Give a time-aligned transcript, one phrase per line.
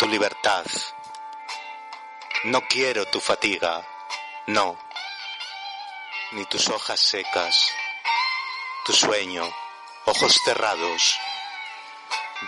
[0.00, 0.64] Tu libertad.
[2.44, 3.86] No quiero tu fatiga,
[4.46, 4.78] no,
[6.30, 7.70] ni tus hojas secas,
[8.86, 9.46] tu sueño,
[10.06, 11.18] ojos cerrados.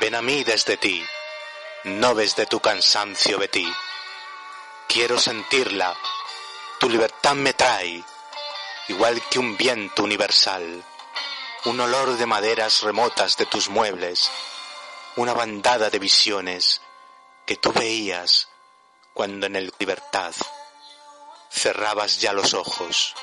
[0.01, 1.05] Ven a mí desde ti,
[1.85, 3.71] no desde tu cansancio Betty.
[4.89, 5.95] Quiero sentirla,
[6.81, 8.03] tu libertad me trae,
[8.89, 10.83] igual que un viento universal,
[11.67, 14.31] un olor de maderas remotas de tus muebles,
[15.17, 16.82] una bandada de visiones
[17.53, 18.49] que tú veías
[19.13, 20.33] cuando en el libertad
[21.51, 23.15] cerrabas ya los ojos.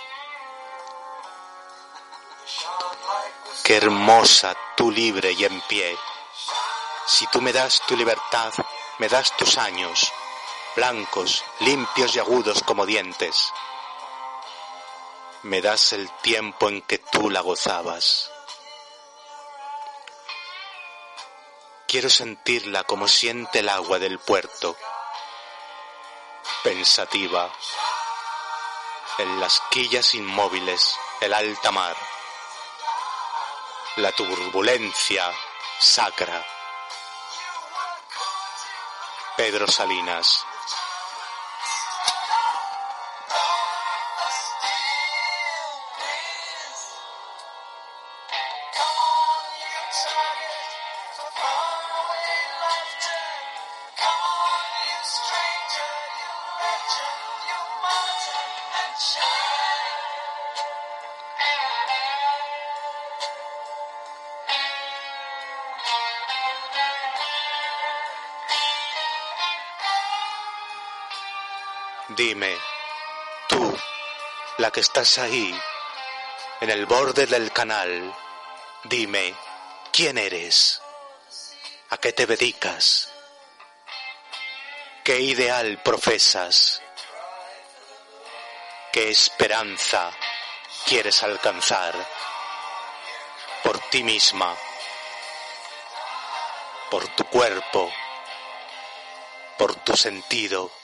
[3.64, 5.98] Qué hermosa tú libre y en pie.
[7.08, 8.54] Si tú me das tu libertad,
[9.00, 10.14] me das tus años,
[10.76, 13.52] blancos, limpios y agudos como dientes.
[15.42, 18.29] Me das el tiempo en que tú la gozabas.
[21.90, 24.78] Quiero sentirla como siente el agua del puerto,
[26.64, 27.52] pensativa,
[29.18, 31.98] en las quillas inmóviles, el alta mar,
[33.96, 35.34] la turbulencia
[35.80, 36.46] sacra.
[39.36, 40.46] Pedro Salinas.
[73.48, 73.78] Tú,
[74.60, 75.54] la que estás ahí,
[76.62, 78.16] en el borde del canal,
[78.86, 79.36] dime,
[79.92, 80.82] ¿quién eres?
[81.90, 83.10] ¿A qué te dedicas?
[85.04, 86.82] ¿Qué ideal profesas?
[88.94, 90.12] ¿Qué esperanza
[90.86, 91.96] quieres alcanzar
[93.64, 94.56] por ti misma,
[96.90, 97.92] por tu cuerpo,
[99.58, 100.79] por tu sentido?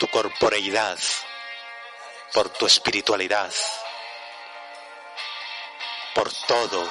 [0.00, 0.98] Tu corporeidad,
[2.32, 3.52] por tu espiritualidad,
[6.14, 6.88] por todo.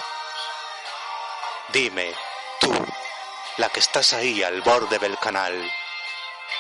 [1.70, 2.14] Dime,
[2.60, 2.72] tú,
[3.58, 5.74] la que estás ahí al borde del canal,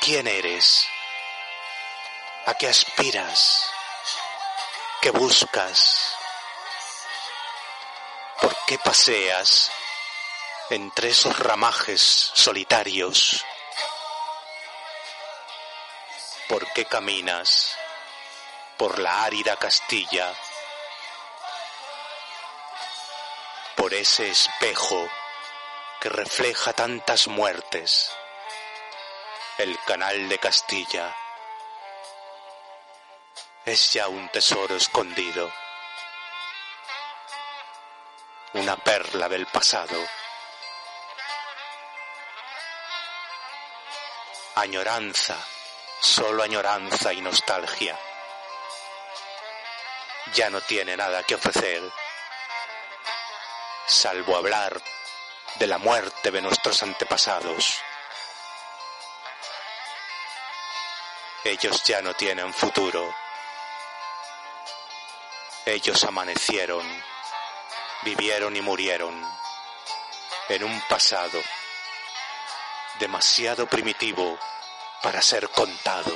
[0.01, 0.87] ¿quién eres?
[2.47, 3.69] ¿A qué aspiras?
[5.01, 6.15] ¿Qué buscas?
[8.41, 9.71] ¿Por qué paseas
[10.71, 13.45] entre esos ramajes solitarios?
[16.59, 17.77] ¿Por qué caminas
[18.77, 20.33] por la árida Castilla?
[23.77, 25.09] Por ese espejo
[26.01, 28.11] que refleja tantas muertes,
[29.57, 31.15] el canal de Castilla
[33.63, 35.49] es ya un tesoro escondido,
[38.55, 39.97] una perla del pasado.
[44.55, 45.37] Añoranza
[45.99, 47.97] solo añoranza y nostalgia.
[50.33, 51.81] Ya no tiene nada que ofrecer,
[53.87, 54.81] salvo hablar
[55.55, 57.79] de la muerte de nuestros antepasados.
[61.43, 63.13] Ellos ya no tienen futuro.
[65.65, 66.85] Ellos amanecieron,
[68.03, 69.15] vivieron y murieron
[70.49, 71.41] en un pasado
[72.99, 74.37] demasiado primitivo
[75.01, 76.11] para ser contado.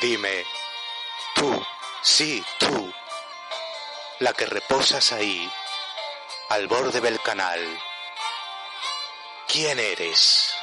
[0.00, 0.44] Dime,
[1.34, 1.66] tú,
[2.02, 2.92] sí, tú,
[4.20, 5.50] la que reposas ahí,
[6.50, 7.60] al borde del canal,
[9.48, 10.55] ¿quién eres?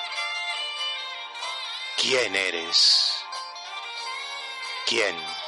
[1.98, 3.16] ¿Quién eres?
[4.86, 5.43] ¿Quién?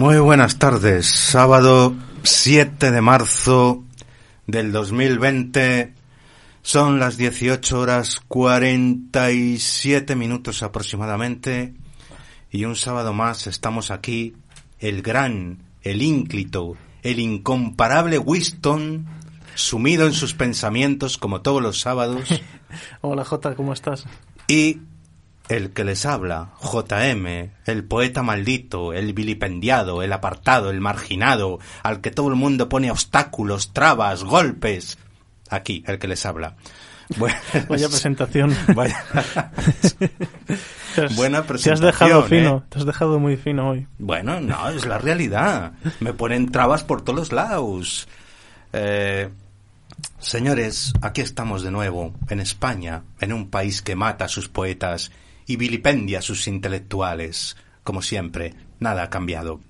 [0.00, 3.84] Muy buenas tardes, sábado 7 de marzo
[4.46, 5.92] del 2020,
[6.62, 11.74] son las 18 horas 47 minutos aproximadamente
[12.50, 14.34] y un sábado más estamos aquí,
[14.78, 19.04] el gran, el ínclito, el incomparable Winston,
[19.54, 22.40] sumido en sus pensamientos como todos los sábados.
[23.02, 24.06] Hola Jota, ¿cómo estás?
[24.48, 24.80] Y
[25.50, 32.00] el que les habla, JM, el poeta maldito, el vilipendiado, el apartado, el marginado, al
[32.00, 34.96] que todo el mundo pone obstáculos, trabas, golpes.
[35.50, 36.54] Aquí, el que les habla.
[37.18, 37.40] Vaya
[37.88, 38.56] presentación.
[38.76, 39.04] Vaya.
[41.16, 41.62] Buena presentación.
[41.62, 42.28] Te has dejado ¿eh?
[42.28, 43.88] fino, te has dejado muy fino hoy.
[43.98, 45.72] Bueno, no, es la realidad.
[45.98, 48.06] Me ponen trabas por todos los lados.
[48.72, 49.28] Eh,
[50.20, 55.10] señores, aquí estamos de nuevo, en España, en un país que mata a sus poetas
[55.50, 57.56] y vilipendia a sus intelectuales.
[57.82, 59.60] Como siempre, nada ha cambiado.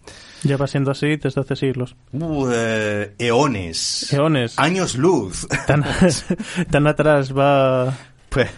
[0.42, 1.96] Ya va siendo así desde hace siglos.
[2.12, 4.12] Uh, eh, eones.
[4.12, 4.58] Eones.
[4.58, 5.48] Años luz.
[5.66, 5.82] Tan,
[6.70, 7.96] tan atrás va...
[8.28, 8.50] Pues,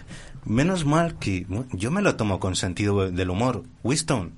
[0.43, 3.63] menos mal que yo me lo tomo con sentido del humor.
[3.83, 4.33] Winston,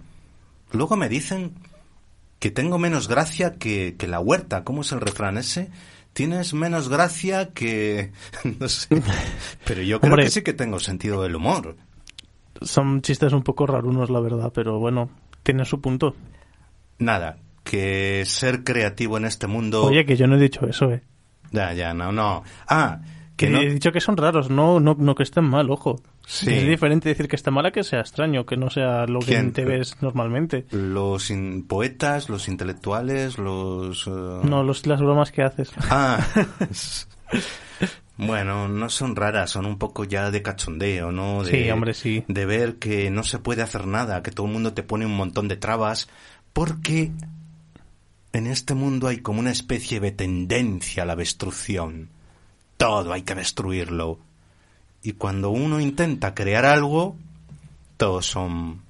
[0.72, 1.54] luego me dicen
[2.38, 4.64] que tengo menos gracia que, que la huerta.
[4.64, 5.72] ¿Cómo es el refrán ese?
[6.14, 8.12] Tienes menos gracia que...
[8.60, 9.02] no sé.
[9.66, 10.26] Pero yo creo Hombre.
[10.26, 11.76] que sí que tengo sentido del humor.
[12.62, 15.10] Son chistes un poco rarunos, la verdad, pero bueno,
[15.44, 16.16] tiene su punto.
[17.00, 19.84] Nada, que ser creativo en este mundo...
[19.86, 21.02] Oye, que yo no he dicho eso, eh.
[21.52, 22.44] Ya, ya, no, no.
[22.68, 23.00] Ah,
[23.36, 23.60] Que que no...
[23.60, 26.02] he dicho que son raros, no, no, no que estén mal, ojo.
[26.26, 26.52] Sí.
[26.54, 29.36] Es diferente decir que esté mal a que sea extraño, que no sea lo que
[29.44, 30.66] te ves normalmente.
[30.72, 31.32] Los
[31.68, 34.08] poetas, los intelectuales, los...
[34.08, 35.72] eh, No, los, las bromas que haces.
[35.90, 36.26] Ah,
[38.18, 41.44] bueno, no son raras, son un poco ya de cachondeo, ¿no?
[41.44, 42.24] De, Sí, hombre, sí.
[42.28, 45.16] De ver que no se puede hacer nada, que todo el mundo te pone un
[45.16, 46.08] montón de trabas,
[46.54, 47.12] porque
[48.34, 52.10] en este mundo hay como una especie de tendencia a la destrucción.
[52.78, 54.20] Todo hay que destruirlo.
[55.02, 57.16] Y cuando uno intenta crear algo,
[57.98, 58.82] todos son,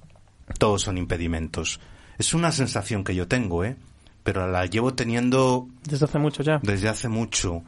[0.58, 1.80] todos son impedimentos.
[2.18, 3.76] Es una sensación que yo tengo, ¿eh?
[4.22, 6.58] Pero la llevo teniendo Desde hace mucho ya.
[6.62, 7.62] desde hace mucho.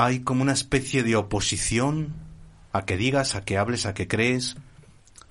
[0.00, 2.14] Hay como una especie de oposición
[2.72, 4.56] a que digas, a que hables, a que crees.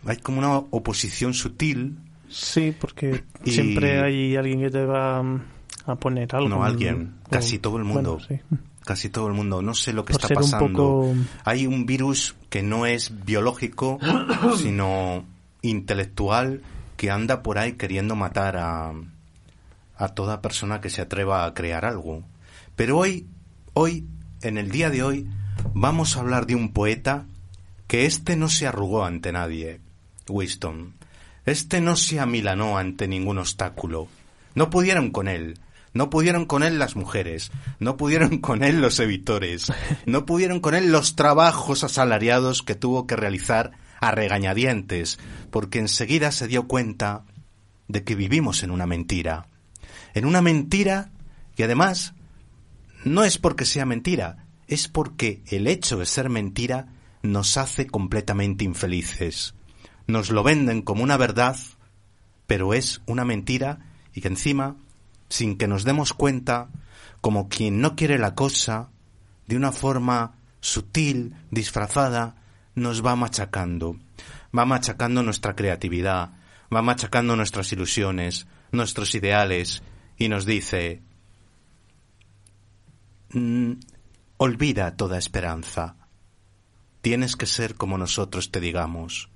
[0.05, 1.97] Hay como una oposición sutil.
[2.29, 5.41] Sí, porque Y- siempre hay alguien que te va mm,
[5.85, 6.49] a poner algo.
[6.49, 8.17] No alguien, O- casi todo el mundo.
[8.27, 8.57] bueno, sí.
[8.83, 9.61] Casi todo el mundo.
[9.61, 10.67] No sé lo que Por está un pasando.
[10.67, 13.99] poco- Hay un virus que no es biológico,
[14.57, 15.23] sino
[15.61, 16.61] intelectual,
[16.97, 18.91] que anda por ahí queriendo matar a,
[19.97, 22.23] a toda persona que se atreva a crear algo.
[22.75, 23.27] Pero hoy,
[23.73, 24.05] hoy,
[24.41, 25.27] en el día de hoy,
[25.73, 27.25] vamos a hablar de un poeta
[27.87, 29.79] que este no se arrugó ante nadie,
[30.27, 30.93] Winston.
[31.45, 34.07] Este no se amilanó ante ningún obstáculo.
[34.55, 35.59] No pudieron con él.
[35.93, 37.51] No pudieron con él las mujeres.
[37.79, 39.71] No pudieron con él los editores.
[40.05, 45.17] No pudieron con él los trabajos asalariados que tuvo que realizar a regañadientes,
[45.49, 47.23] porque enseguida se dio cuenta
[47.87, 49.47] de que vivimos en una mentira.
[50.13, 51.09] En una mentira
[51.55, 52.13] y además
[53.03, 56.87] no es porque sea mentira, es porque el hecho de ser mentira
[57.21, 59.53] nos hace completamente infelices.
[60.07, 61.57] Nos lo venden como una verdad,
[62.47, 63.79] pero es una mentira
[64.13, 64.75] y que encima,
[65.29, 66.69] sin que nos demos cuenta,
[67.21, 68.89] como quien no quiere la cosa,
[69.47, 72.35] de una forma sutil, disfrazada,
[72.75, 73.97] nos va machacando.
[74.57, 76.31] Va machacando nuestra creatividad,
[76.73, 79.83] va machacando nuestras ilusiones, nuestros ideales,
[80.17, 81.01] y nos dice,
[83.31, 83.73] "Mm,
[84.37, 85.95] olvida toda esperanza.
[87.01, 89.29] Tienes que ser como nosotros te digamos,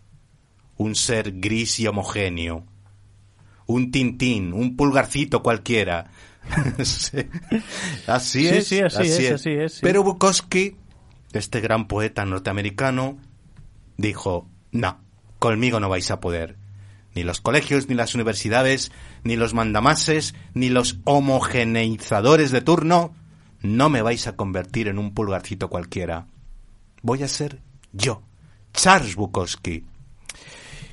[0.77, 2.65] un ser gris y homogéneo,
[3.67, 6.11] un tintín, un pulgarcito cualquiera.
[6.83, 7.19] Sí.
[8.07, 9.79] Así Sí, es, sí, así es, así es.
[9.79, 10.75] Pero Bukowski,
[11.33, 13.19] este gran poeta norteamericano,
[13.97, 14.99] dijo, no,
[15.37, 16.57] conmigo no vais a poder.
[17.13, 18.91] Ni los colegios, ni las universidades,
[19.23, 23.13] ni los mandamases, ni los homogeneizadores de turno,
[23.61, 26.27] no me vais a convertir en un pulgarcito cualquiera.
[27.01, 27.59] Voy a ser
[27.93, 28.21] yo,
[28.73, 29.85] Charles Bukowski.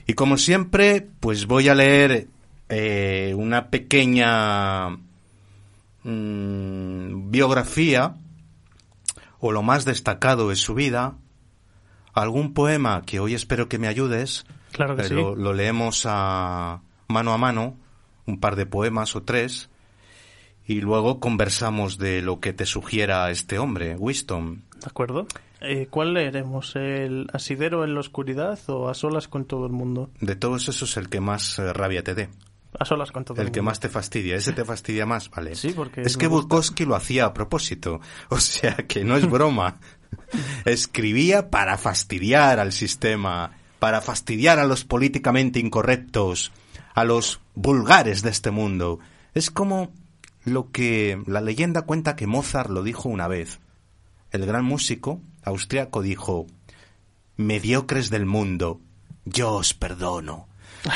[0.06, 2.28] Y como siempre, pues voy a leer
[2.68, 4.90] eh, una pequeña
[6.02, 8.16] mm, biografía
[9.40, 11.16] o lo más destacado de su vida,
[12.12, 14.46] algún poema que hoy espero que me ayudes.
[14.72, 15.14] Claro que sí.
[15.14, 17.76] lo, lo leemos a mano a mano,
[18.26, 19.70] un par de poemas o tres,
[20.68, 24.62] y luego conversamos de lo que te sugiera este hombre, Winston.
[24.78, 25.26] ¿De acuerdo?
[25.62, 26.76] Eh, ¿Cuál leeremos?
[26.76, 30.10] ¿El asidero en la oscuridad o a solas con todo el mundo?
[30.20, 32.28] De todos esos, el que más eh, rabia te dé.
[32.78, 34.37] A solas con todo el, El que más te fastidia.
[34.37, 35.54] Ese te fastidia más, ¿vale?
[35.54, 36.26] Sí, porque Es que.
[36.26, 38.00] Bukowski lo hacía a propósito.
[38.28, 39.80] O sea, que no es broma.
[40.66, 46.52] Escribía para fastidiar al sistema, para fastidiar a los políticamente incorrectos,
[46.94, 48.98] a los vulgares de este mundo.
[49.32, 49.92] Es como
[50.48, 53.60] lo que la leyenda cuenta que Mozart lo dijo una vez.
[54.30, 56.46] El gran músico austriaco dijo,
[57.36, 58.80] mediocres del mundo,
[59.24, 60.48] yo os perdono.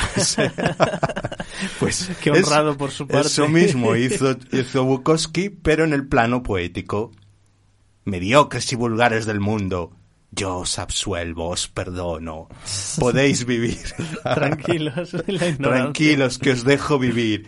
[1.79, 3.27] Pues, pues Qué es- honrado por su parte.
[3.27, 7.11] Eso mismo hizo, hizo Bukowski, pero en el plano poético.
[8.05, 9.91] Mediocres y vulgares del mundo,
[10.31, 12.49] yo os absuelvo, os perdono.
[12.99, 13.77] Podéis vivir.
[14.23, 15.55] Tranquilos, la.
[15.57, 17.47] Tranquilos, que os dejo vivir.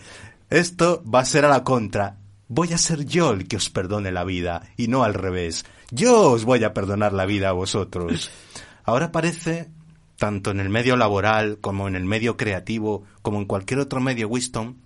[0.49, 2.17] Esto va a ser a la contra.
[2.47, 5.65] Voy a ser yo el que os perdone la vida, y no al revés.
[5.91, 8.29] Yo os voy a perdonar la vida a vosotros.
[8.83, 9.69] Ahora parece,
[10.17, 14.27] tanto en el medio laboral, como en el medio creativo, como en cualquier otro medio,
[14.27, 14.77] Winston,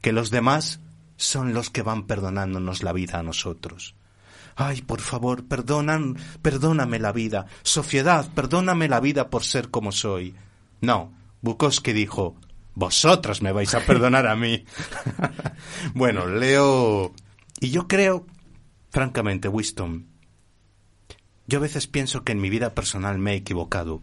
[0.00, 0.80] que los demás
[1.16, 3.96] son los que van perdonándonos la vida a nosotros.
[4.54, 7.46] Ay, por favor, perdonan, perdóname la vida.
[7.62, 10.34] Sociedad, perdóname la vida por ser como soy.
[10.80, 12.36] No, Bukowski dijo,
[12.78, 14.64] vosotros me vais a perdonar a mí.
[15.94, 17.12] bueno, leo...
[17.58, 18.24] Y yo creo,
[18.90, 20.06] francamente, Winston,
[21.48, 24.00] yo a veces pienso que en mi vida personal me he equivocado,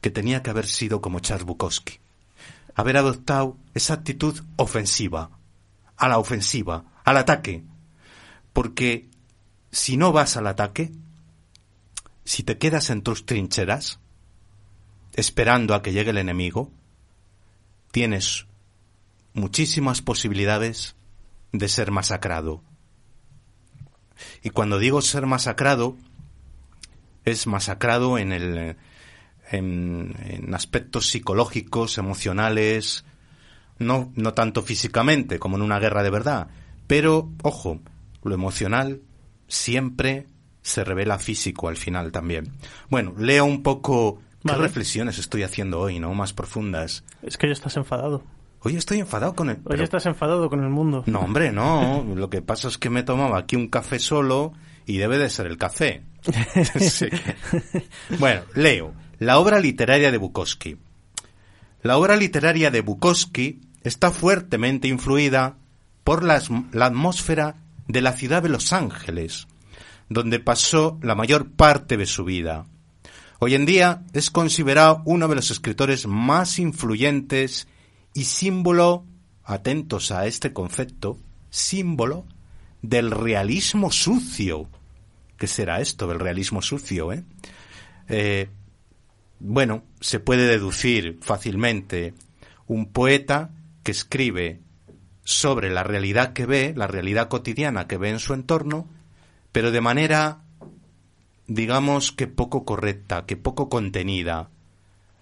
[0.00, 2.00] que tenía que haber sido como Charles Bukowski,
[2.74, 5.30] haber adoptado esa actitud ofensiva,
[5.96, 7.62] a la ofensiva, al ataque,
[8.52, 9.08] porque
[9.70, 10.90] si no vas al ataque,
[12.24, 14.00] si te quedas en tus trincheras,
[15.14, 16.72] esperando a que llegue el enemigo,
[17.92, 18.46] tienes
[19.34, 20.96] muchísimas posibilidades
[21.52, 22.62] de ser masacrado.
[24.42, 25.96] Y cuando digo ser masacrado,
[27.24, 28.76] es masacrado en el
[29.50, 33.04] en, aspectos psicológicos, emocionales,
[33.78, 36.48] no, no tanto físicamente como en una guerra de verdad,
[36.86, 37.80] pero ojo,
[38.22, 39.02] lo emocional
[39.48, 40.26] siempre
[40.62, 42.52] se revela físico al final también.
[42.88, 46.14] Bueno, leo un poco qué reflexiones estoy haciendo hoy, ¿no?
[46.14, 47.04] Más profundas.
[47.22, 48.22] Es que ya estás enfadado.
[48.60, 49.56] Hoy estoy enfadado con el...
[49.56, 51.02] Hoy pero- estás enfadado con el mundo.
[51.06, 52.04] No, hombre, no.
[52.14, 54.52] Lo que pasa es que me tomaba aquí un café solo
[54.86, 56.02] y debe de ser el café.
[56.22, 57.86] Que-
[58.18, 58.94] Bueno, leo.
[59.18, 60.76] La obra literaria de Bukowski.
[61.82, 65.56] La obra literaria de Bukowski está fuertemente influida
[66.04, 67.56] por las- la atmósfera
[67.88, 69.48] de la ciudad de Los Ángeles,
[70.08, 72.66] donde pasó la mayor parte de su vida.
[73.44, 77.66] Hoy en día es considerado uno de los escritores más influyentes
[78.14, 79.04] y símbolo,
[79.42, 81.18] atentos a este concepto,
[81.50, 82.24] símbolo
[82.82, 84.70] del realismo sucio.
[85.36, 87.24] ¿Qué será esto del realismo sucio, eh?
[88.06, 88.48] Eh,
[89.40, 92.14] bueno, se puede deducir fácilmente
[92.68, 93.50] un poeta
[93.82, 94.60] que escribe
[95.24, 98.88] sobre la realidad que ve, la realidad cotidiana que ve en su entorno,
[99.50, 100.41] pero de manera,
[101.54, 104.50] digamos que poco correcta, que poco contenida.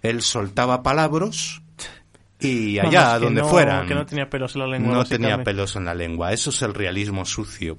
[0.03, 1.61] Él soltaba palabras
[2.39, 3.87] y allá, donde no- fueran.
[3.87, 4.95] Que no tenía pelos en la lengua.
[4.95, 5.51] No tenía básicamente.
[5.51, 6.33] pelos en la lengua.
[6.33, 7.79] Eso es el realismo sucio.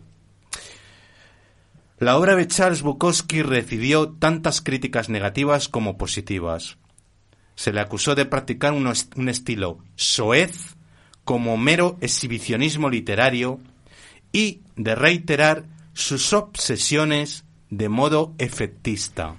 [1.98, 6.78] La obra de Charles Bukowski recibió tantas críticas negativas como positivas.
[7.56, 10.76] Se le acusó de practicar un, est- un estilo soez
[11.24, 13.60] como mero exhibicionismo literario
[14.32, 19.38] y de reiterar sus obsesiones de modo efectista.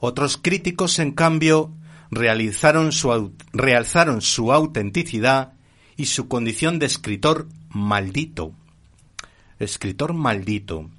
[0.00, 1.70] Otros críticos, en cambio,
[2.10, 5.52] realizaron su realzaron su autenticidad
[5.96, 8.52] y su condición de escritor maldito.
[9.58, 10.90] Escritor maldito.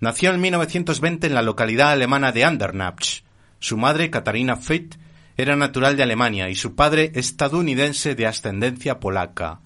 [0.00, 3.22] Nació en 1920 en la localidad alemana de Andernach.
[3.58, 4.96] Su madre, Katharina Feit,
[5.36, 9.60] era natural de Alemania y su padre estadounidense de ascendencia polaca.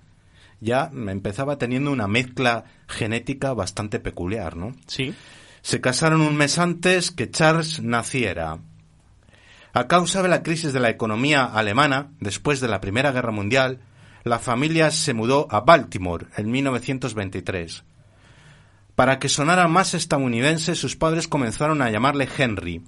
[0.61, 4.75] Ya empezaba teniendo una mezcla genética bastante peculiar, ¿no?
[4.87, 5.15] Sí.
[5.63, 8.59] Se casaron un mes antes que Charles naciera.
[9.73, 13.81] A causa de la crisis de la economía alemana, después de la Primera Guerra Mundial,
[14.25, 17.85] la familia se mudó a Baltimore en 1923.
[18.95, 22.83] Para que sonara más estadounidense, sus padres comenzaron a llamarle Henry.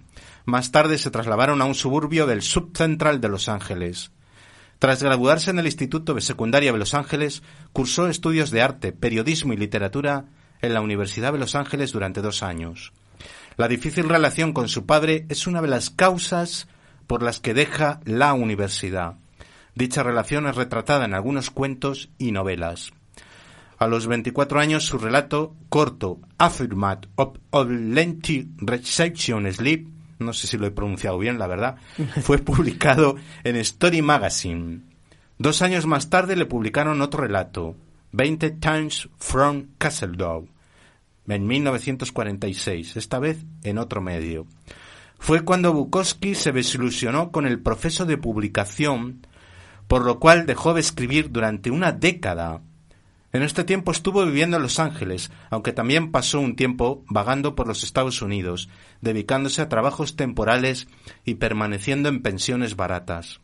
[0.44, 4.10] Más tarde se trasladaron a un suburbio del subcentral de Los Ángeles.
[4.78, 9.52] Tras graduarse en el Instituto de Secundaria de Los Ángeles, cursó estudios de arte, periodismo
[9.52, 10.26] y literatura
[10.62, 12.92] en la Universidad de Los Ángeles durante dos años.
[13.56, 16.68] La difícil relación con su padre es una de las causas
[17.06, 19.16] por las que deja la universidad.
[19.74, 22.92] Dicha relación es retratada en algunos cuentos y novelas.
[23.78, 27.36] A los 24 años, su relato corto Affirmat of,
[27.68, 29.88] Lengthy Reception Sleep,
[30.20, 31.76] no sé si lo he pronunciado bien, la verdad,
[32.22, 34.82] fue publicado en Story Magazine.
[35.38, 37.74] Dos años más tarde le publicaron otro relato,
[38.12, 40.12] 20 Times from Castle
[41.28, 44.46] en 1946, esta vez en otro medio.
[45.18, 49.26] Fue cuando Bukowski se desilusionó con el proceso de publicación,
[49.86, 52.62] por lo cual dejó de escribir durante una década
[53.32, 57.66] en este tiempo estuvo viviendo en Los Ángeles, aunque también pasó un tiempo vagando por
[57.66, 58.68] los Estados Unidos,
[59.00, 60.86] dedicándose a trabajos temporales
[61.24, 63.40] y permaneciendo en pensiones baratas.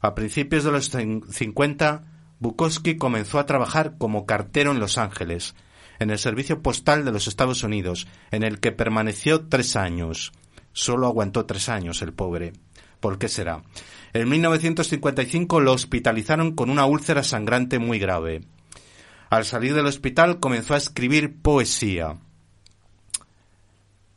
[0.00, 2.04] A principios de los 50,
[2.40, 5.54] Bukowski comenzó a trabajar como cartero en Los Ángeles,
[5.98, 10.32] en el servicio postal de los Estados Unidos, en el que permaneció tres años.
[10.72, 12.52] Solo aguantó tres años el pobre.
[13.00, 13.62] ¿Por qué será?
[14.12, 18.42] En 1955 lo hospitalizaron con una úlcera sangrante muy grave.
[19.30, 22.16] Al salir del hospital comenzó a escribir poesía.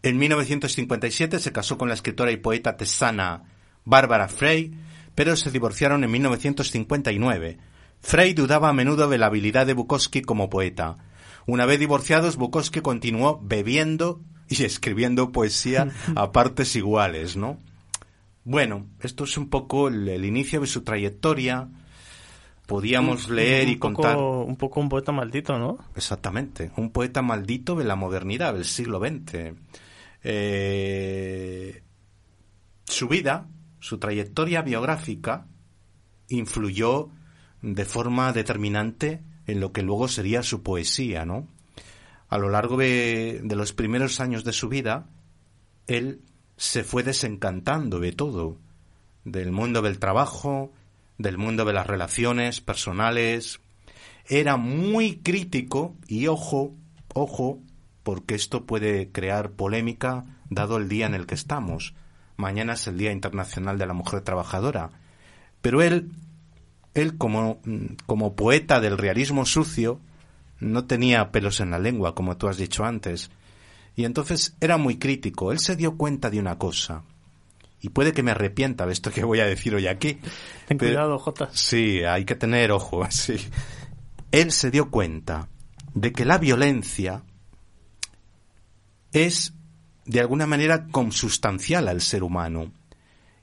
[0.04, 3.44] En 1957 se casó con la escritora y poeta tesana
[3.84, 4.72] Bárbara Frey,
[5.14, 7.58] pero se divorciaron en 1959.
[8.00, 10.98] Frey dudaba a menudo de la habilidad de Bukowski como poeta.
[11.46, 17.58] Una vez divorciados, Bukowski continuó bebiendo y escribiendo poesía a partes iguales, ¿no?
[18.44, 21.70] Bueno, esto es un poco el inicio de su trayectoria,
[22.72, 24.18] podíamos leer y contar.
[24.18, 25.78] un poco un poeta maldito, ¿no?
[25.96, 29.56] Exactamente, un poeta maldito de la modernidad, del siglo XX.
[30.24, 31.84] Eh,
[32.86, 33.48] su vida,
[33.80, 35.48] su trayectoria biográfica,
[36.30, 37.10] influyó
[37.62, 41.48] de forma determinante en lo que luego sería su poesía, ¿no?
[42.30, 45.10] A lo largo de los primeros años de su vida,
[45.88, 46.22] él
[46.58, 48.58] se fue desencantando de todo,
[49.26, 50.72] del mundo del trabajo,
[51.18, 53.60] del mundo de las relaciones personales.
[54.28, 56.76] Era muy crítico y ojo,
[57.14, 57.60] ojo,
[58.04, 61.94] porque esto puede crear polémica dado el día en el que estamos.
[62.38, 64.92] Mañana es el Día Internacional de la Mujer Trabajadora.
[65.62, 66.12] Pero él,
[66.94, 67.62] él como,
[68.06, 70.00] como poeta del realismo sucio,
[70.60, 73.32] no tenía pelos en la lengua, como tú has dicho antes.
[73.96, 75.52] Y entonces era muy crítico.
[75.52, 77.04] Él se dio cuenta de una cosa
[77.82, 80.20] y puede que me arrepienta de esto que voy a decir hoy aquí.
[80.68, 81.50] Ten cuidado, Jota.
[81.52, 83.38] Sí, hay que tener ojo, sí.
[84.32, 85.50] Él se dio cuenta
[85.94, 87.24] de que la violencia
[89.12, 89.54] es
[90.06, 92.72] de alguna manera consustancial al ser humano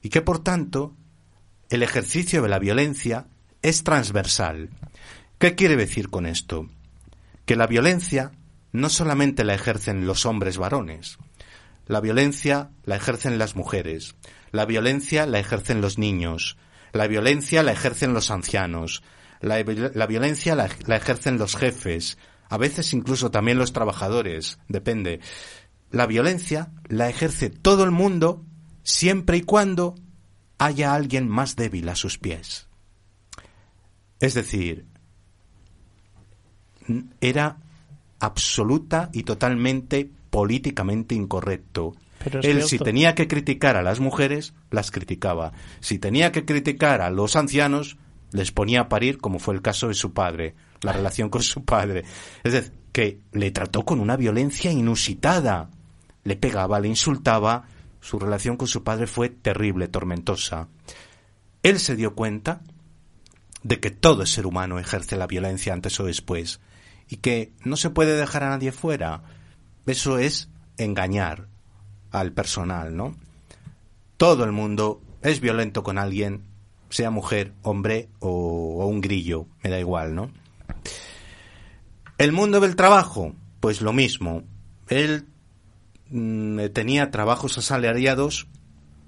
[0.02, 0.94] y que por tanto
[1.68, 3.26] el ejercicio de la violencia
[3.62, 4.70] es transversal.
[5.38, 6.68] ¿Qué quiere decir con esto?
[7.44, 8.32] Que la violencia
[8.72, 11.18] no solamente la ejercen los hombres varones,
[11.86, 14.14] la violencia la ejercen las mujeres,
[14.50, 16.58] la violencia la ejercen los niños,
[16.92, 19.02] la violencia la ejercen los ancianos,
[19.40, 22.18] la, violencia la, la ejercen los jefes,
[22.48, 25.20] a veces incluso también los trabajadores, depende.
[25.90, 28.44] La violencia la ejerce todo el mundo
[28.82, 29.94] siempre y cuando
[30.58, 32.67] haya alguien más débil a sus pies.
[34.20, 34.86] Es decir,
[37.20, 37.58] era
[38.18, 41.94] absoluta y totalmente políticamente incorrecto.
[42.42, 45.52] Él si tenía que criticar a las mujeres, las criticaba.
[45.80, 47.96] Si tenía que criticar a los ancianos,
[48.32, 51.64] les ponía a parir, como fue el caso de su padre, la relación con su
[51.64, 52.04] padre.
[52.42, 55.70] Es decir, que le trató con una violencia inusitada.
[56.24, 57.66] Le pegaba, le insultaba.
[58.00, 60.68] Su relación con su padre fue terrible, tormentosa.
[61.62, 62.62] Él se dio cuenta
[63.62, 66.60] de que todo ser humano ejerce la violencia antes o después
[67.08, 69.22] y que no se puede dejar a nadie fuera
[69.86, 71.48] eso es engañar
[72.10, 73.16] al personal, ¿no?
[74.16, 76.44] Todo el mundo es violento con alguien,
[76.90, 80.30] sea mujer, hombre o, un grillo, me da igual, ¿no?
[82.18, 84.42] El mundo del trabajo, pues lo mismo.
[84.88, 85.26] Él
[86.10, 88.48] mm, tenía trabajos asalariados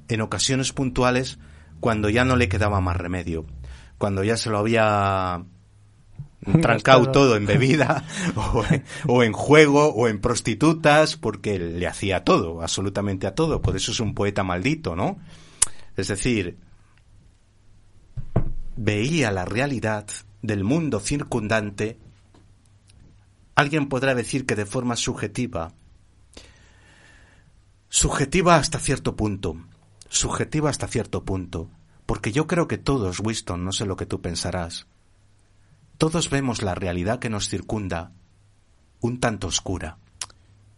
[0.08, 1.38] en ocasiones puntuales
[1.80, 3.46] cuando ya no le quedaba más remedio,
[4.00, 5.44] cuando ya se lo había
[6.62, 8.02] trancado todo en bebida
[9.06, 13.60] o en, juego o en prostitutas porque le hacía todo, absolutamente a todo.
[13.60, 15.18] Por eso es un poeta maldito, ¿no?
[15.98, 16.56] Es decir,
[18.74, 20.06] veía la realidad
[20.40, 21.98] del mundo circundante.
[23.54, 25.74] Alguien podrá decir que de forma subjetiva,
[27.90, 29.58] subjetiva hasta cierto punto,
[30.08, 31.68] subjetiva hasta cierto punto,
[32.11, 34.88] Porque yo creo que todos, Winston, no sé lo que tú pensarás,
[35.96, 38.11] todos vemos la realidad que nos circunda
[38.99, 39.96] un tanto oscura.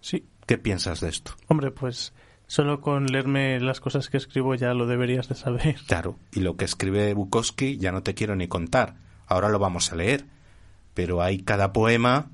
[0.02, 0.26] Sí.
[0.46, 1.32] ¿Qué piensas de esto?
[1.48, 2.12] Hombre, pues
[2.46, 5.76] solo con leerme las cosas que escribo ya lo deberías de saber.
[5.86, 8.96] Claro, y lo que escribe Bukowski ya no te quiero ni contar.
[9.26, 10.26] Ahora lo vamos a leer.
[10.92, 12.30] Pero hay cada poema.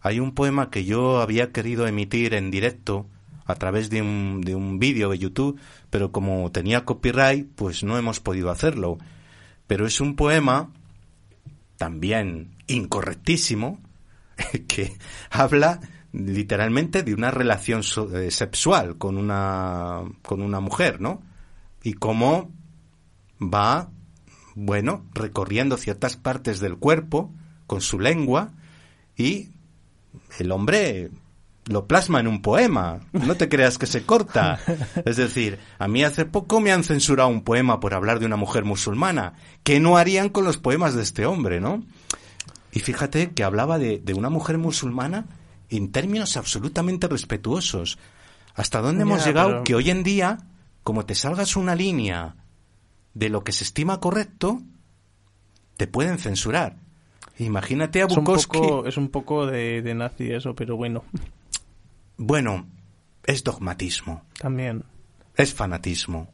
[0.00, 3.06] Hay un poema que yo había querido emitir en directo
[3.44, 7.98] a través de un, de un vídeo de YouTube, pero como tenía copyright, pues no
[7.98, 8.98] hemos podido hacerlo.
[9.66, 10.70] Pero es un poema
[11.76, 13.80] también incorrectísimo
[14.68, 14.96] que
[15.30, 15.80] habla
[16.12, 17.82] literalmente de una relación
[18.14, 21.22] eh, sexual con una con una mujer, ¿no?
[21.82, 22.50] Y cómo
[23.40, 23.90] va
[24.54, 27.32] bueno, recorriendo ciertas partes del cuerpo
[27.66, 28.52] con su lengua
[29.16, 29.48] y
[30.38, 31.10] el hombre
[31.66, 33.00] lo plasma en un poema.
[33.12, 34.58] No te creas que se corta.
[35.04, 38.36] Es decir, a mí hace poco me han censurado un poema por hablar de una
[38.36, 39.34] mujer musulmana.
[39.62, 41.84] que no harían con los poemas de este hombre, no?
[42.72, 45.26] Y fíjate que hablaba de, de una mujer musulmana
[45.68, 47.98] en términos absolutamente respetuosos.
[48.54, 49.48] ¿Hasta dónde hemos llegado?
[49.50, 50.38] pero- Que hoy en día,
[50.82, 52.34] como te salgas una línea
[53.14, 54.60] de lo que se estima correcto,
[55.76, 56.76] te pueden censurar.
[57.38, 58.58] Imagínate a Es un Bukowski.
[58.58, 61.04] poco, es un poco de, de nazi eso, pero bueno,
[62.24, 62.68] Bueno,
[63.24, 64.84] es dogmatismo, también.
[65.36, 66.28] es fanatismo.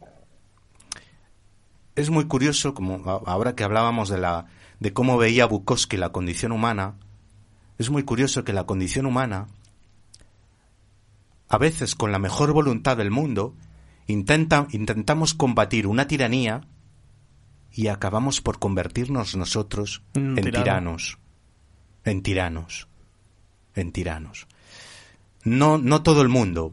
[1.97, 4.45] Es muy curioso, como ahora que hablábamos de la
[4.81, 6.97] de cómo veía Bukowski la condición humana,
[7.79, 9.49] es muy curioso que la condición humana,
[11.49, 13.55] a veces con la mejor voluntad del mundo,
[14.07, 16.69] intenta, intentamos combatir una tiranía
[17.73, 20.65] y acabamos por convertirnos nosotros Un en tirano.
[20.65, 21.19] tiranos,
[22.05, 22.89] en tiranos,
[23.75, 24.47] en tiranos.
[25.49, 26.73] No, no todo el mundo,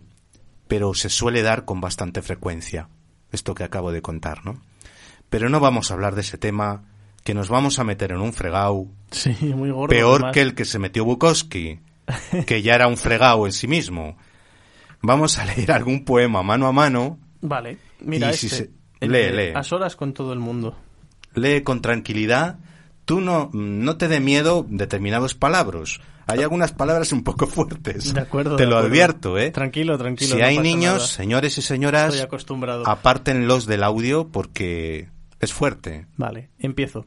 [0.67, 2.89] pero se suele dar con bastante frecuencia,
[3.31, 4.61] esto que acabo de contar, ¿no?
[5.29, 6.83] Pero no vamos a hablar de ese tema,
[7.23, 9.87] que nos vamos a meter en un fregao Sí, muy gordo.
[9.89, 10.33] peor además.
[10.33, 11.79] que el que se metió Bukowski,
[12.45, 14.17] que ya era un fregao en sí mismo.
[15.01, 18.49] Vamos a leer algún poema mano a mano, Vale, mira este.
[18.49, 19.51] si se- el lee, lee.
[19.55, 20.75] A solas con todo el mundo.
[21.35, 22.57] lee con tranquilidad.
[23.05, 25.99] Tú no, no te dé miedo determinados palabras.
[26.27, 28.13] Hay algunas palabras un poco fuertes.
[28.13, 28.55] De acuerdo.
[28.55, 28.89] Te de lo acuerdo.
[28.93, 29.51] advierto, ¿eh?
[29.51, 30.33] Tranquilo, tranquilo.
[30.35, 31.07] si no hay niños, nada.
[31.07, 32.87] señores y señoras, Estoy acostumbrado.
[32.87, 35.09] apártenlos del audio porque
[35.39, 36.07] es fuerte.
[36.17, 37.05] Vale, empiezo.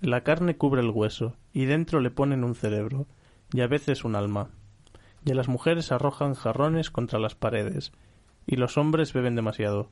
[0.00, 3.06] La carne cubre el hueso, y dentro le ponen un cerebro,
[3.52, 4.48] y a veces un alma.
[5.26, 7.92] Y a las mujeres arrojan jarrones contra las paredes,
[8.46, 9.90] y los hombres beben demasiado,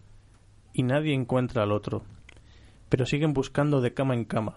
[0.73, 2.05] y nadie encuentra al otro,
[2.89, 4.57] pero siguen buscando de cama en cama.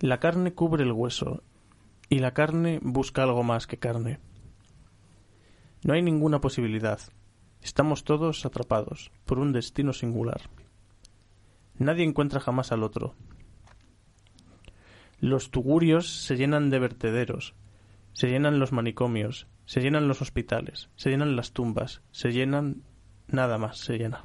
[0.00, 1.42] La carne cubre el hueso,
[2.08, 4.18] y la carne busca algo más que carne.
[5.82, 7.00] No hay ninguna posibilidad.
[7.60, 10.42] Estamos todos atrapados por un destino singular.
[11.78, 13.14] Nadie encuentra jamás al otro.
[15.18, 17.54] Los tugurios se llenan de vertederos,
[18.12, 22.82] se llenan los manicomios, se llenan los hospitales, se llenan las tumbas, se llenan...
[23.26, 24.22] nada más se llena.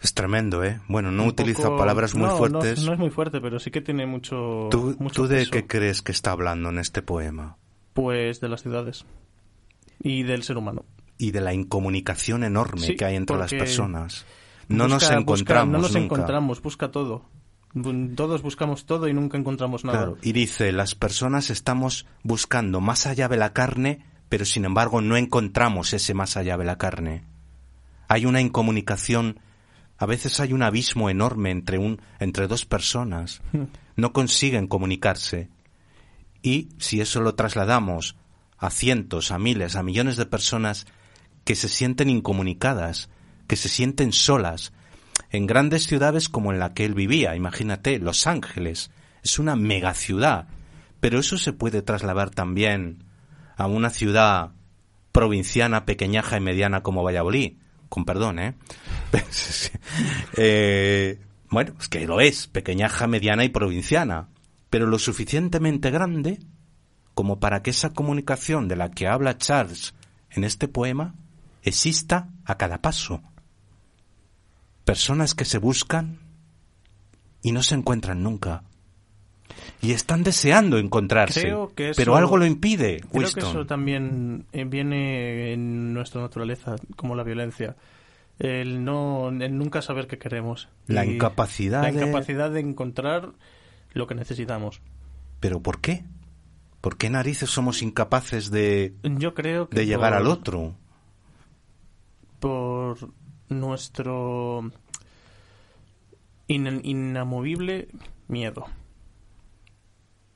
[0.00, 0.80] Es tremendo, ¿eh?
[0.88, 2.82] Bueno, no Un utiliza poco- palabras muy no, fuertes.
[2.84, 4.68] No, es muy fuerte, pero sí que tiene mucho...
[4.70, 5.50] ¿Tú, mucho tú de peso.
[5.50, 7.58] qué crees que está hablando en este poema?
[7.92, 9.04] Pues de las ciudades.
[10.02, 10.84] Y del ser humano.
[11.18, 14.24] Y de la incomunicación enorme Sí, que hay entre las personas.
[14.68, 16.04] No nos busca- encontramos no nos nunca.
[16.04, 17.26] encontramos, busca todo.
[18.16, 19.98] Todos buscamos todo y nunca encontramos nada.
[19.98, 25.00] Claro, y dice, las personas estamos buscando más allá de la carne, pero sin embargo
[25.02, 27.24] no encontramos ese más allá de la carne.
[28.08, 29.38] Hay una incomunicación,
[30.00, 33.42] a veces hay un abismo enorme entre un entre dos personas.
[33.96, 35.50] No consiguen comunicarse.
[36.40, 38.16] Y si eso lo trasladamos
[38.56, 40.86] a cientos, a miles, a millones de personas
[41.44, 43.10] que se sienten incomunicadas,
[43.46, 44.72] que se sienten solas,
[45.28, 48.90] en grandes ciudades como en la que él vivía, imagínate, Los Ángeles,
[49.22, 50.48] es una megaciudad,
[51.00, 53.04] pero eso se puede trasladar también
[53.54, 54.52] a una ciudad
[55.12, 57.58] provinciana, pequeñaja y mediana como Valladolid,
[57.90, 58.54] con perdón, ¿eh?
[60.36, 64.28] Eh, bueno, es que lo es, pequeñaja, mediana y provinciana,
[64.70, 66.38] pero lo suficientemente grande
[67.14, 69.94] como para que esa comunicación de la que habla Charles
[70.30, 71.16] en este poema
[71.62, 73.22] exista a cada paso.
[74.84, 76.20] Personas que se buscan
[77.42, 78.62] y no se encuentran nunca.
[79.82, 83.00] Y están deseando encontrarse, Creo que eso- pero algo lo impide.
[83.12, 87.76] Creo que eso también eh, viene en nuestra naturaleza, como la violencia.
[88.38, 90.68] El no, el nunca saber qué queremos.
[90.86, 93.30] La Y incapacidad La de- incapacidad de encontrar
[93.92, 94.80] lo que necesitamos.
[95.40, 96.04] ¿Pero por qué?
[96.82, 100.74] ¿Por qué narices somos incapaces de, Yo creo que de llegar por- al otro?
[102.38, 102.96] por
[103.48, 104.70] nuestro
[106.48, 107.88] in- inamovible
[108.28, 108.66] miedo.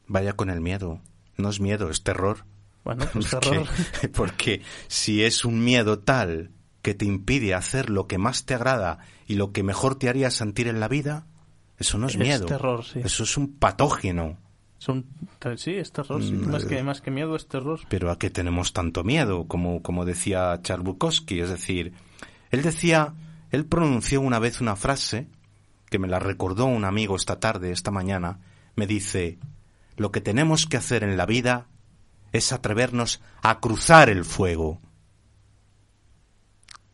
[0.06, 1.00] Vaya con el miedo.
[1.36, 2.44] No es miedo, es terror.
[2.84, 3.66] Bueno, pues terror.
[4.14, 6.50] Porque si es un miedo tal
[6.82, 10.30] que te impide hacer lo que más te agrada y lo que mejor te haría
[10.30, 11.26] sentir en la vida,
[11.78, 12.46] eso no es, Es miedo.
[12.46, 13.00] terror, sí.
[13.02, 14.38] Eso es un patógeno.
[14.78, 15.06] Son,
[15.56, 16.22] sí, es terror.
[16.22, 16.32] sí.
[16.32, 16.68] Mm, Más, eh.
[16.68, 17.80] que, más que miedo es terror.
[17.88, 19.48] Pero ¿a qué tenemos tanto miedo?
[19.48, 21.40] Como, como decía Charles Bukowski.
[21.40, 21.94] Es decir,
[22.50, 23.14] él decía,
[23.50, 25.28] él pronunció una vez una frase
[25.88, 28.40] que me la recordó un amigo esta tarde, esta mañana.
[28.76, 29.38] Me dice,
[29.96, 31.68] lo que tenemos que hacer en la vida
[32.32, 34.80] es atrevernos a cruzar el fuego.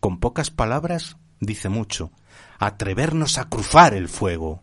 [0.01, 2.13] Con pocas palabras dice mucho.
[2.59, 4.63] Atrevernos a cruzar el fuego.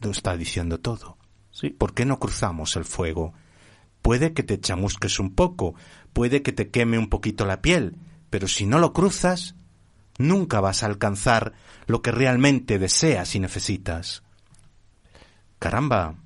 [0.00, 1.18] Lo está diciendo todo.
[1.50, 1.70] Sí.
[1.70, 3.34] ¿Por qué no cruzamos el fuego?
[4.00, 5.74] Puede que te chamusques un poco,
[6.12, 7.96] puede que te queme un poquito la piel,
[8.30, 9.54] pero si no lo cruzas,
[10.18, 11.52] nunca vas a alcanzar
[11.86, 14.24] lo que realmente deseas y necesitas.
[15.60, 16.16] Caramba,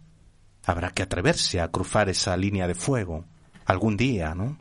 [0.66, 3.24] habrá que atreverse a cruzar esa línea de fuego
[3.64, 4.58] algún día, ¿no?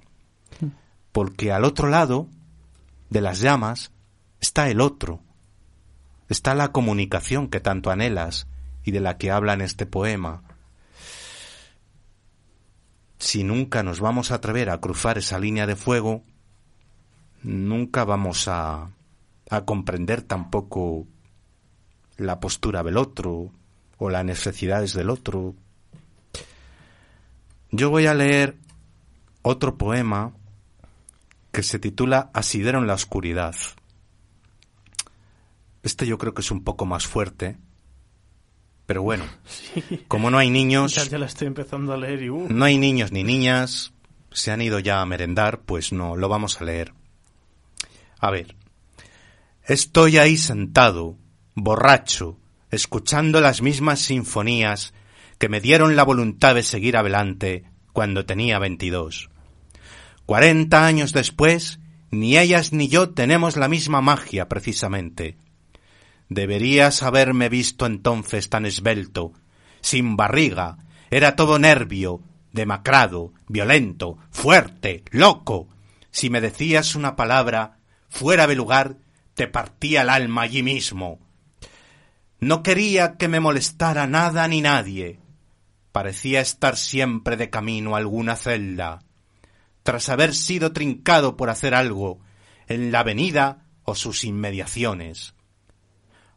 [1.11, 2.27] Porque al otro lado
[3.09, 3.91] de las llamas
[4.39, 5.21] está el otro,
[6.29, 8.47] está la comunicación que tanto anhelas
[8.83, 10.43] y de la que habla en este poema.
[13.17, 16.23] Si nunca nos vamos a atrever a cruzar esa línea de fuego,
[17.41, 18.91] nunca vamos a,
[19.49, 21.07] a comprender tampoco
[22.17, 23.51] la postura del otro
[23.97, 25.55] o las necesidades del otro.
[27.77, 28.55] Yo voy a leer
[29.41, 30.31] otro poema
[31.51, 33.53] que se titula Asidero en la oscuridad.
[35.83, 37.57] Este yo creo que es un poco más fuerte,
[38.85, 40.05] pero bueno, Sí.
[40.07, 42.77] como no hay niños, Ya, ya la estoy empezando a leer y uh, no hay
[42.77, 43.91] niños ni niñas,
[44.31, 46.93] se han ido ya a merendar, pues no, lo vamos a leer.
[48.19, 48.55] A ver,
[49.65, 51.17] estoy ahí sentado,
[51.55, 52.37] borracho,
[52.71, 54.93] escuchando las mismas sinfonías
[55.37, 59.29] que me dieron la voluntad de seguir adelante cuando tenía veintidós.
[60.25, 61.79] Cuarenta años después,
[62.11, 65.37] ni ellas ni yo tenemos la misma magia, precisamente.
[66.29, 69.33] Deberías haberme visto entonces tan esbelto,
[69.81, 70.77] sin barriga,
[71.11, 72.21] era todo nervio,
[72.51, 75.67] demacrado, violento, fuerte, loco.
[76.09, 77.77] Si me decías una palabra
[78.09, 78.97] fuera de lugar,
[79.35, 81.19] te partía el alma allí mismo.
[82.39, 85.19] No quería que me molestara nada ni nadie.
[85.95, 88.99] Parecía estar siempre de camino a alguna celda.
[89.81, 92.19] Tras haber sido trincado por hacer algo
[92.67, 95.35] en la avenida o sus inmediaciones.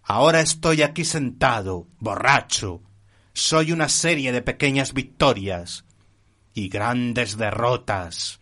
[0.05, 2.83] Ahora estoy aquí sentado, borracho.
[3.33, 5.85] Soy una serie de pequeñas victorias
[6.55, 8.38] y grandes derrotas,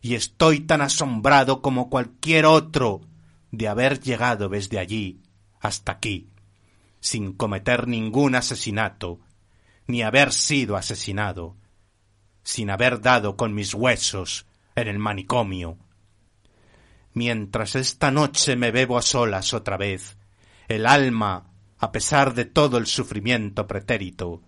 [0.00, 3.00] y estoy tan asombrado como cualquier otro
[3.50, 5.20] de haber llegado desde allí
[5.58, 6.30] hasta aquí,
[7.00, 9.18] sin cometer ningún asesinato,
[9.90, 11.56] ni haber sido asesinado,
[12.42, 15.78] sin haber dado con mis huesos en el manicomio.
[17.12, 20.16] Mientras esta noche me bebo a solas otra vez,
[20.68, 24.42] el alma, a pesar de todo el sufrimiento pretérito,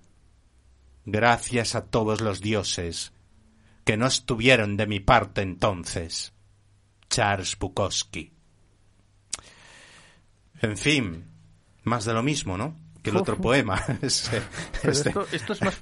[1.05, 3.12] gracias a todos los dioses
[3.85, 6.33] que no estuvieron de mi parte entonces.
[7.09, 8.33] Charles Bukowski.
[10.61, 11.26] En fin,
[11.83, 12.81] más de lo mismo, ¿no?
[13.02, 13.82] Que el otro poema.
[14.02, 14.30] Es,
[14.80, 15.78] pero este, esto, esto es más.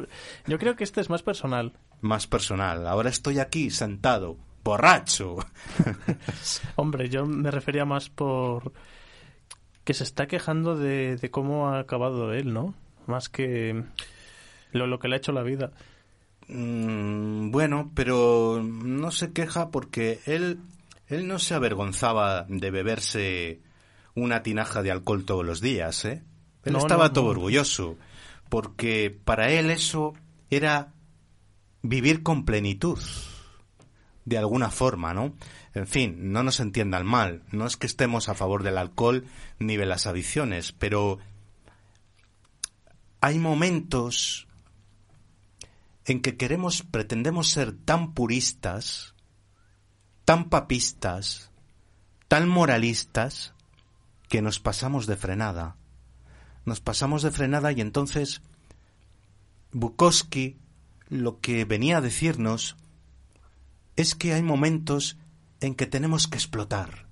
[0.46, 1.74] Yo creo que este es más personal.
[2.00, 2.86] más personal.
[2.86, 5.36] Ahora estoy aquí sentado, borracho.
[6.76, 8.72] Hombre, yo me refería más por
[9.84, 12.74] que se está quejando de, de cómo ha acabado él, ¿no?
[13.06, 13.82] Más que
[14.72, 15.72] lo, lo que le ha hecho la vida.
[16.48, 20.60] Mm, bueno, pero no se queja porque él,
[21.06, 23.60] él no se avergonzaba de beberse
[24.14, 26.22] una tinaja de alcohol todos los días, ¿eh?
[26.64, 27.30] Él No, estaba no, todo no.
[27.30, 27.96] orgulloso,
[28.48, 30.14] porque para él eso
[30.50, 30.92] era
[31.82, 32.98] vivir con plenitud,
[34.24, 35.34] de alguna forma, ¿no?
[35.74, 39.24] En fin, no nos entiendan mal, no es que estemos a favor del alcohol
[39.58, 41.18] ni de las adicciones, pero
[43.20, 44.46] hay momentos
[46.04, 49.14] en que queremos, pretendemos ser tan puristas,
[50.24, 51.50] tan papistas,
[52.28, 53.54] tan moralistas,
[54.28, 55.76] que nos pasamos de frenada.
[56.64, 58.42] Nos pasamos de frenada y entonces
[59.72, 60.58] Bukowski
[61.08, 62.76] lo que venía a decirnos
[63.96, 65.18] es que hay momentos
[65.60, 67.08] en que tenemos que explotar.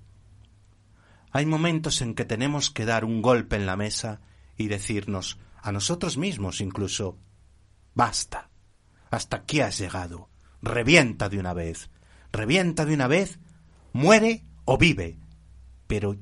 [1.31, 4.21] Hay momentos en que tenemos que dar un golpe en la mesa
[4.57, 7.17] y decirnos, a nosotros mismos incluso,
[7.93, 8.49] basta,
[9.11, 10.29] hasta aquí has llegado,
[10.61, 11.89] revienta de una vez,
[12.31, 13.39] revienta de una vez,
[13.93, 15.19] muere o vive,
[15.87, 16.15] pero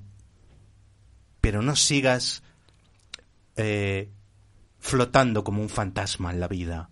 [1.39, 2.43] pero no sigas
[3.58, 4.10] eh,
[4.80, 6.89] flotando como un fantasma en la vida.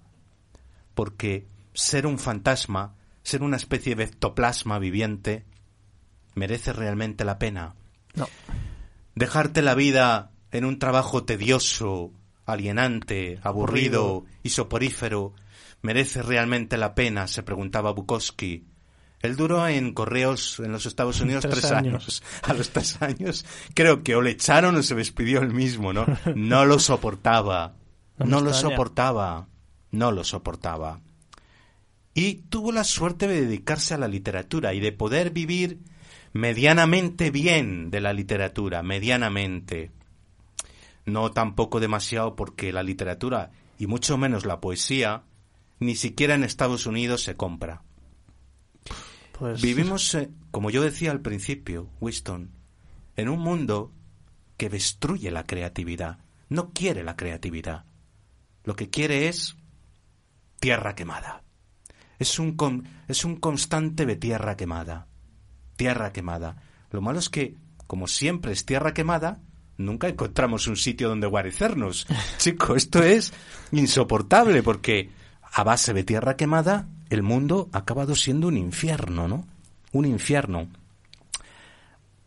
[0.94, 5.46] Porque ser un fantasma, ser una especie de ectoplasma viviente,
[6.34, 7.76] merece realmente la pena.
[8.16, 8.28] No.
[9.16, 12.12] Dejarte la vida en un trabajo tedioso,
[12.46, 15.34] alienante, aburrido y soporífero,
[15.82, 18.66] merece realmente la pena, se preguntaba Bukowski.
[19.26, 22.04] Él duró en correos en los Estados Unidos Tres tres, años.
[22.04, 22.24] años.
[22.44, 26.06] A los tres años creo que o le echaron o se despidió él mismo, ¿no?
[26.36, 27.76] No lo soportaba.
[28.18, 29.50] No lo soportaba.
[29.92, 31.02] No lo soportaba.
[32.14, 35.82] Y tuvo la suerte de dedicarse a la literatura y de poder vivir
[36.32, 39.92] medianamente bien de la literatura, medianamente.
[41.06, 45.24] No tampoco demasiado porque la literatura, y mucho menos la poesía,
[45.80, 47.84] ni siquiera en Estados Unidos se compra.
[49.38, 52.52] Pues Vivimos, eh, como yo decía al principio, Winston,
[53.18, 53.92] en un mundo
[54.58, 56.20] que destruye la creatividad.
[56.50, 57.86] No quiere la creatividad.
[58.64, 59.56] Lo que quiere es
[60.60, 61.44] tierra quemada.
[62.18, 65.08] Es un, con- es un constante de tierra quemada.
[65.76, 66.58] Tierra quemada.
[66.92, 67.56] Lo malo es que,
[67.88, 69.42] como siempre es tierra quemada,
[69.78, 72.08] nunca encontramos un sitio donde guarecernos.
[72.38, 73.34] Chico, esto es
[73.74, 75.10] insoportable porque
[75.42, 79.46] a base de tierra quemada el mundo ha acabado siendo un infierno, ¿no?
[79.92, 80.68] Un infierno.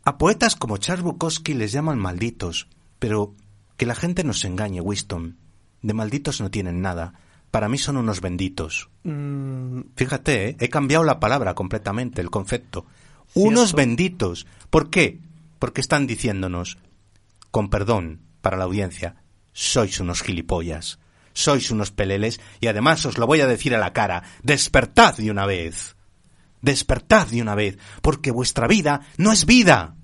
[0.05, 2.69] A poetas como Charles Bukowski les llaman malditos,
[2.99, 3.35] pero
[3.77, 5.37] que la gente no se engañe, Winston.
[5.83, 7.15] De malditos no tienen nada.
[7.51, 8.89] Para mí son unos benditos.
[9.05, 10.57] mm, Fíjate, ¿eh?
[10.61, 12.87] he cambiado la palabra completamente, el concepto.
[13.35, 14.47] Unos benditos.
[14.71, 15.21] ¿Por qué?
[15.59, 16.79] Porque están diciéndonos,
[17.51, 19.17] con perdón para la audiencia,
[19.53, 20.99] sois unos gilipollas,
[21.39, 25.31] sois unos peleles y además os lo voy a decir a la cara, despertad de
[25.31, 25.95] una vez.
[26.61, 29.95] Despertad de una vez, porque vuestra vida no es vida.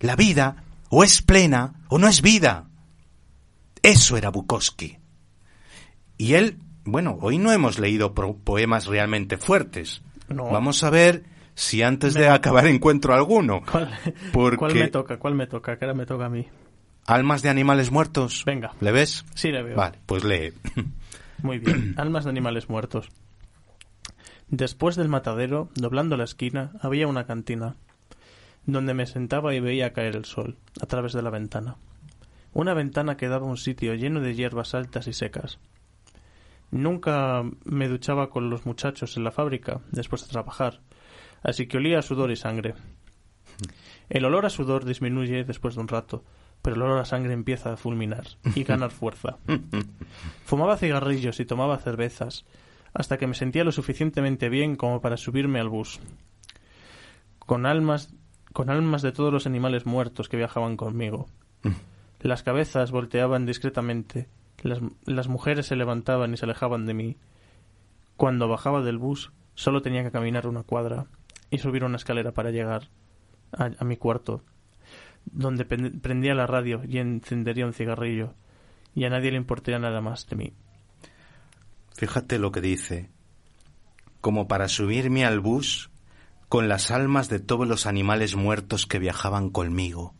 [0.00, 2.70] La vida o es plena o no es vida.
[3.82, 4.96] Eso era Bukowski.
[6.16, 10.00] Y él, bueno, hoy no hemos leído poemas realmente fuertes.
[10.28, 10.44] No.
[10.46, 11.24] Vamos a ver
[11.54, 13.60] si antes de acabar encuentro alguno.
[13.70, 13.90] ¿cuál,
[14.32, 15.18] Porque- ¿Cuál me toca?
[15.18, 15.72] ¿Cuál me toca?
[15.72, 16.46] Ahora me toca a mí.
[17.10, 18.44] Almas de animales muertos.
[18.46, 18.70] Venga.
[18.80, 19.24] ¿Le ves?
[19.34, 19.74] Sí, le veo.
[19.74, 20.52] Vale, pues lee.
[21.42, 21.94] Muy bien.
[21.98, 23.08] Almas de animales muertos.
[24.46, 27.74] Después del matadero, doblando la esquina, había una cantina,
[28.64, 31.78] donde me sentaba y veía caer el sol, a través de la ventana.
[32.52, 35.58] Una ventana que daba un sitio lleno de hierbas altas y secas.
[36.70, 40.78] Nunca me duchaba con los muchachos en la fábrica después de trabajar,
[41.42, 42.74] así que olía a sudor y sangre.
[44.08, 46.22] El olor a sudor disminuye después de un rato,
[46.62, 49.38] pero el olor a sangre empieza a fulminar y ganar fuerza.
[50.44, 52.44] Fumaba cigarrillos y tomaba cervezas,
[52.92, 56.00] hasta que me sentía lo suficientemente bien como para subirme al bus.
[57.38, 58.14] Con almas,
[58.52, 61.28] con almas de todos los animales muertos que viajaban conmigo.
[62.20, 64.28] Las cabezas volteaban discretamente,
[64.62, 67.16] las, las mujeres se levantaban y se alejaban de mí.
[68.16, 71.06] Cuando bajaba del bus, solo tenía que caminar una cuadra
[71.50, 72.90] y subir una escalera para llegar
[73.52, 74.42] a, a mi cuarto,
[75.26, 78.34] donde prendía la radio y encendería un cigarrillo,
[78.94, 80.52] y a nadie le importaría nada más de mí.
[81.94, 83.10] Fíjate lo que dice.
[84.20, 85.90] Como para subirme al bus
[86.48, 90.14] con las almas de todos los animales muertos que viajaban conmigo.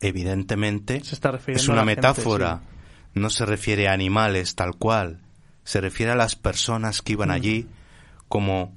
[0.00, 2.62] Evidentemente, Se está refiriendo es una gente, metáfora.
[3.14, 5.22] No se refiere a animales tal cual.
[5.64, 7.32] Se refiere a las personas que iban Mm.
[7.32, 7.66] allí
[8.28, 8.74] como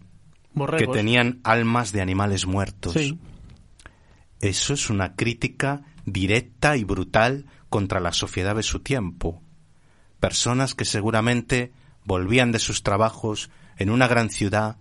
[0.78, 2.94] que tenían almas de animales muertos.
[2.94, 3.20] Sí,
[4.42, 9.42] Eso es una crítica directa y brutal contra la sociedad de su tiempo.
[10.20, 11.74] Personas que seguramente
[12.06, 14.78] volvían de sus trabajos en una gran ciudad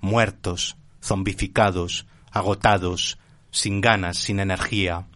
[0.00, 3.18] muertos, zombificados, agotados,
[3.50, 5.06] sin ganas, sin energía.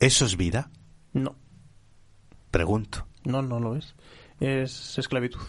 [0.00, 0.70] ¿Eso es vida?
[1.12, 1.36] no,
[2.50, 3.06] Pregunto.
[3.24, 3.94] no, no lo es.
[4.40, 5.40] Es esclavitud.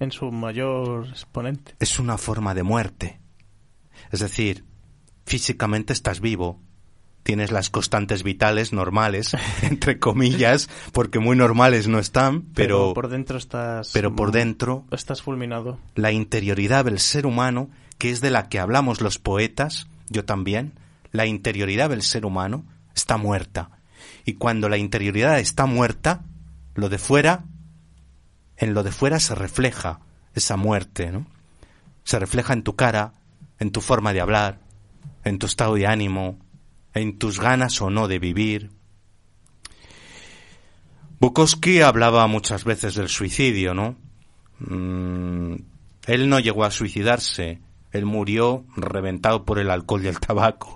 [0.00, 1.74] En su mayor exponente.
[1.78, 3.20] Es una forma de muerte.
[4.10, 4.64] Es decir,
[5.26, 6.60] físicamente estás vivo,
[7.24, 13.36] tienes las constantes vitales normales, entre comillas, porque muy normales no están, pero, por dentro
[13.36, 13.90] estás.
[13.92, 15.78] pero por dentro Estás fulminado.
[15.96, 17.68] la interioridad del ser humano,
[17.98, 20.78] que es de la que hablamos los poetas, yo también,
[21.10, 22.64] la interioridad del ser humano
[22.94, 23.70] está muerta.
[24.24, 26.22] Y cuando la interioridad está muerta,
[26.74, 27.44] lo de fuera,
[28.56, 30.00] en lo de fuera se refleja
[30.34, 31.26] esa muerte, ¿no?
[32.04, 33.14] Se refleja en tu cara,
[33.58, 34.60] en tu forma de hablar,
[35.26, 36.38] en tu estado de ánimo,
[36.94, 38.70] en tus ganas o no de vivir.
[41.18, 43.96] Bukowski hablaba muchas veces del suicidio, ¿no?
[44.60, 45.54] Mm,
[46.06, 47.58] él no llegó a suicidarse,
[47.92, 50.74] Él murió reventado por el alcohol y el tabaco.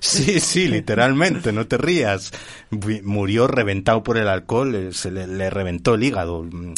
[0.00, 2.32] Sí, sí, literalmente, no te rías.
[3.04, 6.42] Murió reventado por el alcohol, eh, se le, le reventó el hígado.
[6.42, 6.74] Mm,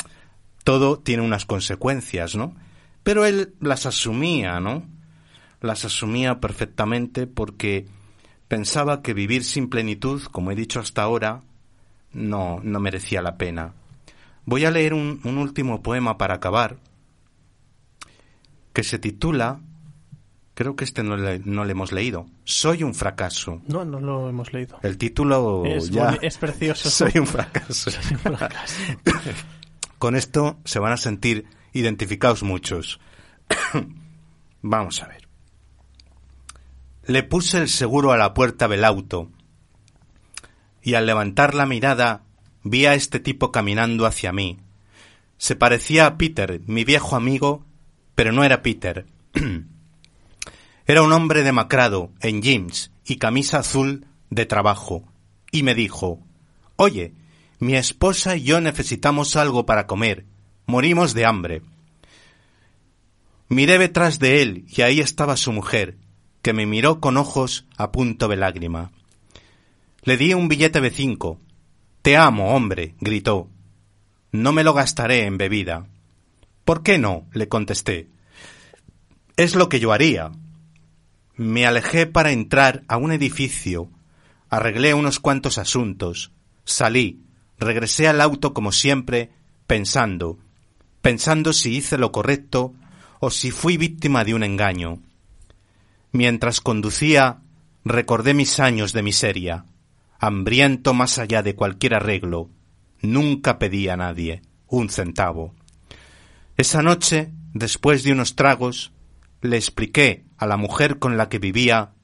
[0.62, 2.54] Todo tiene unas consecuencias, ¿no?
[3.02, 4.86] Pero él las asumía, ¿no?
[5.64, 7.86] Las asumía perfectamente porque
[8.48, 11.40] pensaba que vivir sin plenitud, como he dicho hasta ahora,
[12.12, 13.72] no, no merecía la pena.
[14.44, 16.76] Voy a leer un, un último poema para acabar,
[18.74, 19.60] que se titula,
[20.52, 23.62] creo que este no le, no le hemos leído, Soy un fracaso.
[23.66, 24.78] No, no lo hemos leído.
[24.82, 26.18] El título Es ya...
[26.20, 26.90] es precioso.
[27.08, 27.90] Soy un fracaso.
[27.90, 28.76] Soy un fracaso.
[29.98, 33.00] Con esto se van a sentir identificados muchos.
[34.60, 35.23] Vamos a ver.
[37.06, 39.30] Le puse el seguro a la puerta del auto
[40.82, 42.22] y al levantar la mirada
[42.62, 44.58] vi a este tipo caminando hacia mí.
[45.36, 47.64] Se parecía a Peter, mi viejo amigo,
[48.14, 49.06] pero no era Peter.
[50.86, 55.04] era un hombre demacrado, en jeans y camisa azul de trabajo,
[55.50, 56.20] y me dijo
[56.76, 57.12] Oye,
[57.58, 60.24] mi esposa y yo necesitamos algo para comer.
[60.66, 61.62] Morimos de hambre.
[63.48, 65.98] Miré detrás de él y ahí estaba su mujer,
[66.44, 68.92] que me miró con ojos a punto de lágrima.
[70.02, 71.40] Le di un billete de cinco.
[72.02, 73.48] Te amo, hombre, gritó.
[74.30, 75.86] No me lo gastaré en bebida.
[76.66, 77.26] ¿Por qué no?
[77.32, 78.08] le contesté.
[79.38, 80.32] Es lo que yo haría.
[81.34, 83.88] Me alejé para entrar a un edificio,
[84.50, 86.30] arreglé unos cuantos asuntos,
[86.66, 87.22] salí,
[87.58, 89.30] regresé al auto como siempre,
[89.66, 90.38] pensando,
[91.00, 92.74] pensando si hice lo correcto
[93.18, 95.00] o si fui víctima de un engaño.
[96.14, 97.42] Mientras conducía,
[97.84, 99.66] recordé mis años de miseria,
[100.20, 102.50] hambriento más allá de cualquier arreglo,
[103.02, 105.56] nunca pedí a nadie un centavo.
[106.56, 108.92] Esa noche, después de unos tragos,
[109.40, 111.94] le expliqué a la mujer con la que vivía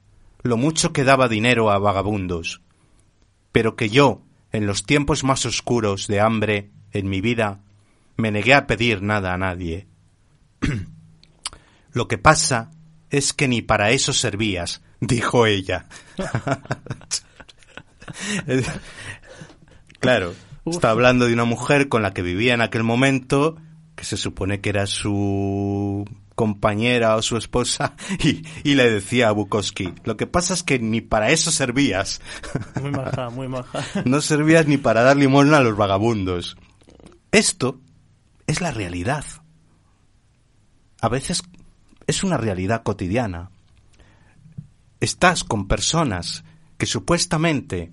[0.43, 2.61] lo mucho que daba dinero a vagabundos,
[3.53, 7.61] pero que yo, en los tiempos más oscuros de hambre en mi vida,
[8.17, 9.87] me negué a pedir nada a nadie.
[11.93, 12.71] lo que pasa
[13.11, 15.85] es que ni para eso servías, dijo ella.
[19.99, 20.33] claro,
[20.63, 20.75] Uf.
[20.75, 23.57] está hablando de una mujer con la que vivía en aquel momento,
[23.95, 26.05] que se supone que era su
[26.35, 30.79] compañera o su esposa, y, y le decía a Bukowski, lo que pasa es que
[30.79, 32.21] ni para eso servías.
[32.81, 33.83] Muy maja, muy maja.
[34.05, 36.55] No servías ni para dar limosna a los vagabundos.
[37.31, 37.81] Esto
[38.47, 39.25] es la realidad.
[41.01, 41.43] A veces
[42.11, 43.49] es una realidad cotidiana.
[44.99, 46.43] Estás con personas
[46.77, 47.91] que supuestamente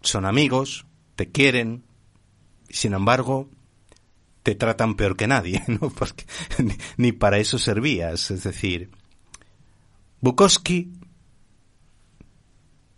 [0.00, 1.84] son amigos, te quieren,
[2.68, 3.48] sin embargo
[4.42, 5.90] te tratan peor que nadie, ¿no?
[5.90, 6.24] Porque
[6.96, 8.30] ni para eso servías.
[8.30, 8.90] Es decir,
[10.20, 10.92] Bukowski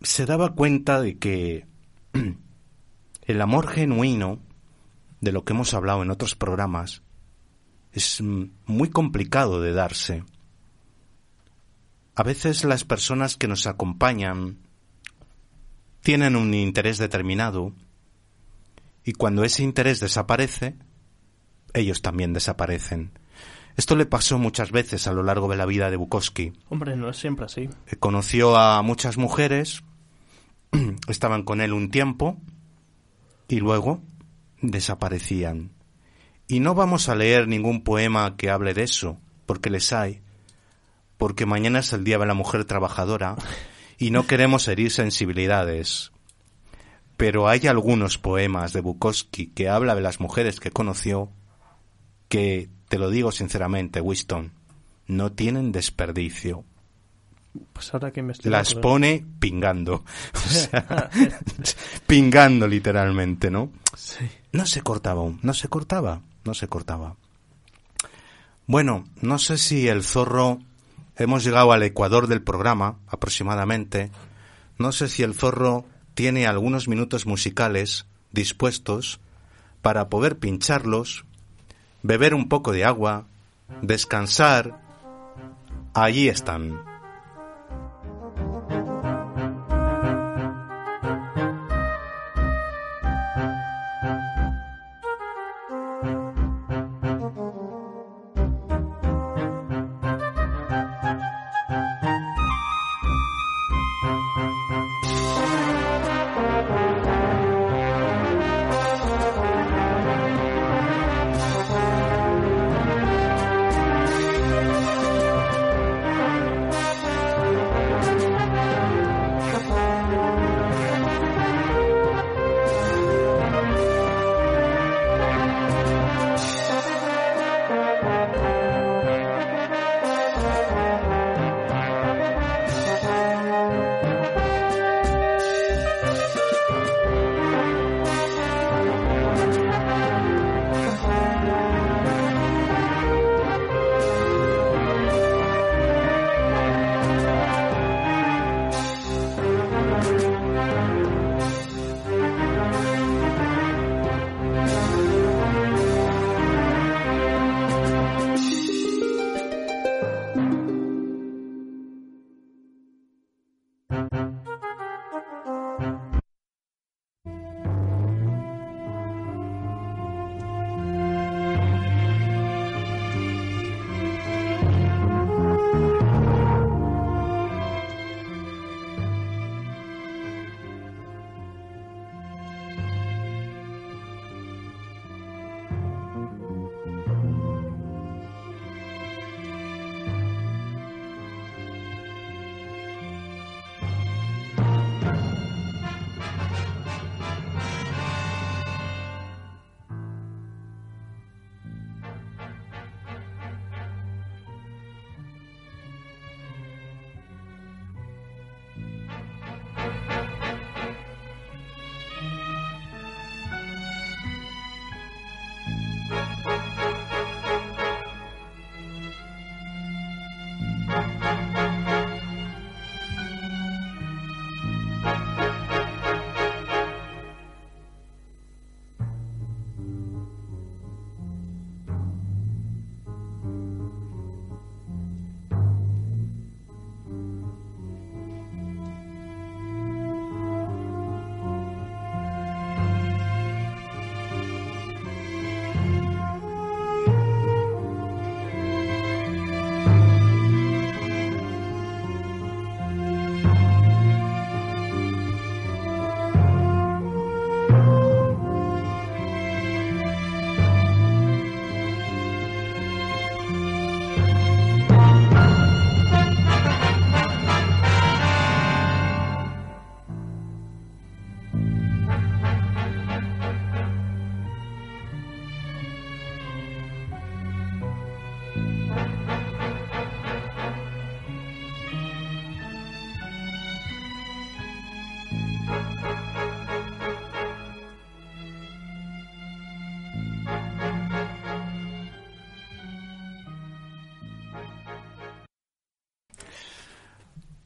[0.00, 1.66] se daba cuenta de que
[3.22, 4.38] el amor genuino,
[5.20, 7.02] de lo que hemos hablado en otros programas,
[7.94, 10.24] es muy complicado de darse.
[12.16, 14.58] A veces las personas que nos acompañan
[16.00, 17.72] tienen un interés determinado
[19.04, 20.76] y cuando ese interés desaparece,
[21.72, 23.12] ellos también desaparecen.
[23.76, 26.52] Esto le pasó muchas veces a lo largo de la vida de Bukowski.
[26.68, 27.68] Hombre, no es siempre así.
[27.86, 29.82] Eh, Conoció a muchas mujeres,
[31.08, 32.38] estaban con él un tiempo
[33.48, 34.02] y luego
[34.62, 35.70] desaparecían.
[36.46, 40.20] Y no vamos a leer ningún poema que hable de eso, porque les hay,
[41.16, 43.36] porque mañana es el Día de la Mujer Trabajadora
[43.98, 46.12] y no queremos herir sensibilidades.
[47.16, 51.30] Pero hay algunos poemas de Bukowski que habla de las mujeres que conoció
[52.28, 54.52] que, te lo digo sinceramente, Winston,
[55.06, 56.64] no tienen desperdicio
[57.72, 60.04] Pues ahora que me estoy las pone pingando.
[60.34, 61.10] O sea,
[62.06, 63.70] pingando literalmente, ¿no?
[63.96, 64.26] Sí.
[64.52, 67.16] No se cortaba aún, no se cortaba, no se cortaba.
[68.66, 70.60] Bueno, no sé si el zorro...
[71.16, 74.10] Hemos llegado al ecuador del programa, aproximadamente.
[74.78, 75.84] No sé si el zorro
[76.14, 79.20] tiene algunos minutos musicales dispuestos
[79.80, 81.24] para poder pincharlos,
[82.02, 83.26] beber un poco de agua,
[83.80, 84.80] descansar.
[85.94, 86.93] Allí están.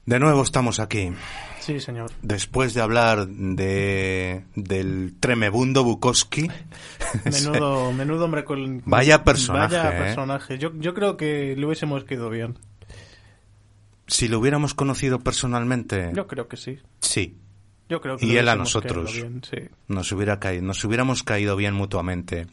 [0.09, 1.11] De nuevo estamos aquí.
[1.61, 2.11] Sí, señor.
[2.23, 6.49] Después de hablar de del tremebundo Bukowski.
[7.31, 8.81] Menudo, menudo hombre con...
[8.87, 10.03] Vaya personaje, Vaya ¿eh?
[10.05, 10.57] personaje.
[10.57, 12.59] Yo, yo creo que le hubiésemos quedado bien.
[14.07, 16.79] si lo hubiéramos conocido personalmente, Yo creo que sí.
[17.01, 17.37] sí,
[17.91, 19.13] Yo creo que Y él a nosotros.
[19.13, 19.59] bien, sí.
[19.89, 22.47] nos hubiera caído, nos hubiéramos caído bien mutuamente.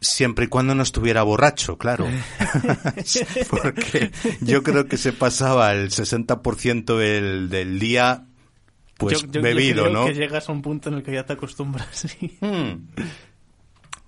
[0.00, 2.06] Siempre y cuando no estuviera borracho, claro.
[3.50, 8.26] Porque yo creo que se pasaba el 60% del, del día
[8.96, 10.06] pues Yo- yo- yo bebido, creo ¿no?
[10.06, 11.88] que llegas a un punto en el que ya te acostumbras.
[11.92, 12.38] sí.
[12.40, 12.88] Hmm.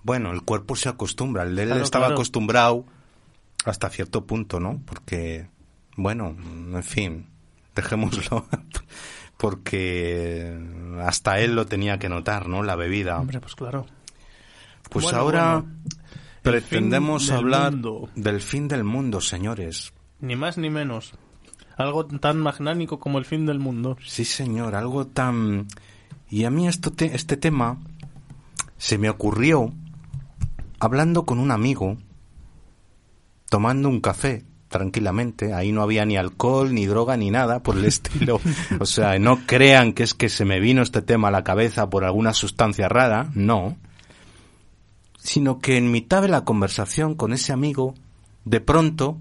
[0.03, 1.43] Bueno, el cuerpo se acostumbra.
[1.43, 2.15] Él Claro, estaba claro.
[2.15, 2.85] acostumbrado
[3.65, 4.81] hasta cierto punto, ¿no?
[4.85, 5.47] Porque,
[5.95, 6.35] bueno,
[6.73, 7.27] en fin,
[7.75, 8.45] dejémoslo.
[9.37, 10.57] Porque
[11.01, 12.63] hasta él lo tenía que notar, ¿no?
[12.63, 13.19] La bebida.
[13.19, 13.85] Hombre, pues claro.
[14.89, 15.73] Pues Bueno, ahora bueno.
[16.41, 17.73] Pretendemos del hablar
[18.15, 19.93] del fin del mundo, señores.
[20.19, 21.13] Ni más ni menos.
[21.77, 23.97] Algo tan magnánico como el fin del mundo.
[24.05, 25.67] Sí, señor, algo tan...
[26.29, 27.77] Y a mí esto te- este tema
[28.77, 29.73] se me ocurrió
[30.79, 31.97] hablando con un amigo,
[33.49, 35.53] tomando un café tranquilamente.
[35.53, 38.41] Ahí no había ni alcohol, ni droga, ni nada por el estilo.
[38.79, 41.89] O sea, no crean que es que se me vino este tema a la cabeza
[41.89, 43.77] por alguna sustancia rara, no.
[45.23, 47.95] Sino que en mitad de la conversación con ese amigo,
[48.43, 49.17] de pronto,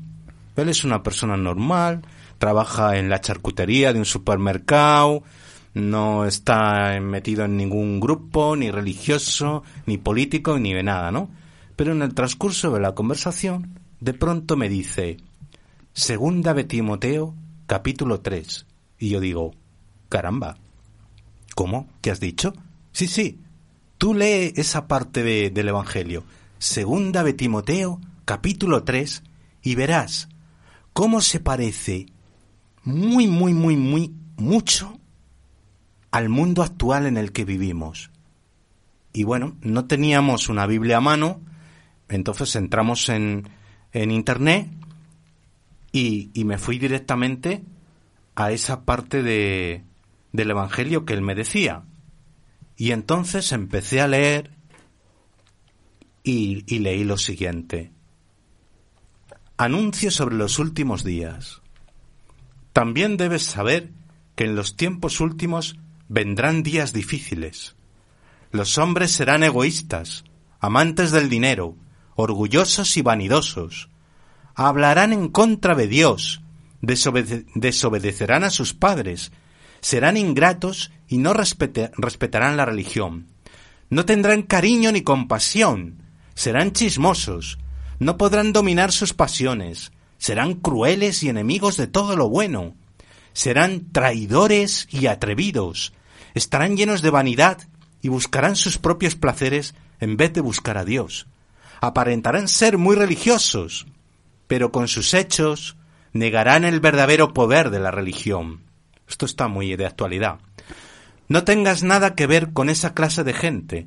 [0.56, 2.02] él es una persona normal,
[2.38, 5.22] trabaja en la charcutería de un supermercado,
[5.74, 11.30] no está metido en ningún grupo, ni religioso, ni político, ni de nada, ¿no?
[11.76, 15.18] Pero en el transcurso de la conversación, de pronto me dice,
[15.94, 17.34] Segunda de Timoteo,
[17.66, 18.66] capítulo 3.
[18.98, 19.52] Y yo digo,
[20.08, 20.56] caramba,
[21.54, 21.88] ¿cómo?
[22.00, 22.54] ¿Qué has dicho?
[22.92, 23.38] Sí, sí,
[24.02, 26.24] tú lee esa parte de- del Evangelio,
[26.58, 29.22] Segunda de Timoteo, capítulo 3,
[29.62, 30.28] y verás
[30.92, 32.06] cómo se parece
[32.82, 34.98] muy, muy, muy, muy, mucho
[36.10, 38.10] al mundo actual en el que vivimos.
[39.12, 41.40] Y bueno, no teníamos una Biblia a mano,
[42.08, 43.48] entonces entramos en,
[43.92, 44.68] en Internet
[45.92, 47.62] y, y me fui directamente
[48.34, 49.84] a esa parte de,
[50.32, 51.84] del Evangelio que él me decía.
[52.82, 54.50] Y entonces empecé a leer
[56.24, 57.92] y, leí lo siguiente.
[59.56, 61.62] Anuncio sobre los últimos días.
[62.72, 63.92] También debes saber
[64.34, 65.76] que en los tiempos últimos
[66.08, 67.76] vendrán días difíciles.
[68.50, 70.24] Los hombres serán egoístas,
[70.58, 71.76] amantes del dinero,
[72.16, 73.90] orgullosos y vanidosos.
[74.56, 76.42] Hablarán en contra de Dios,
[76.80, 79.30] desobede- desobedecerán a sus padres,
[79.82, 83.26] serán ingratos y no respetarán la religión.
[83.90, 85.98] No tendrán cariño ni compasión,
[86.34, 87.58] serán chismosos,
[87.98, 92.74] no podrán dominar sus pasiones, serán crueles y enemigos de todo lo bueno,
[93.34, 95.92] serán traidores y atrevidos,
[96.32, 97.58] estarán llenos de vanidad
[98.00, 101.26] y buscarán sus propios placeres en vez de buscar a Dios.
[101.80, 103.86] Aparentarán ser muy religiosos,
[104.46, 105.76] pero con sus hechos
[106.12, 108.71] negarán el verdadero poder de la religión.
[109.12, 110.38] Esto está muy de actualidad.
[111.28, 113.86] No tengas nada que ver con esa clase de gente,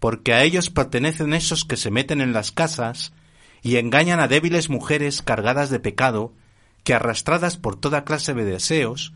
[0.00, 3.12] porque a ellos pertenecen esos que se meten en las casas
[3.60, 6.32] y engañan a débiles mujeres cargadas de pecado,
[6.84, 9.12] que arrastradas por toda clase de deseos,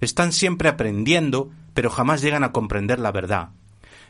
[0.00, 3.50] están siempre aprendiendo, pero jamás llegan a comprender la verdad.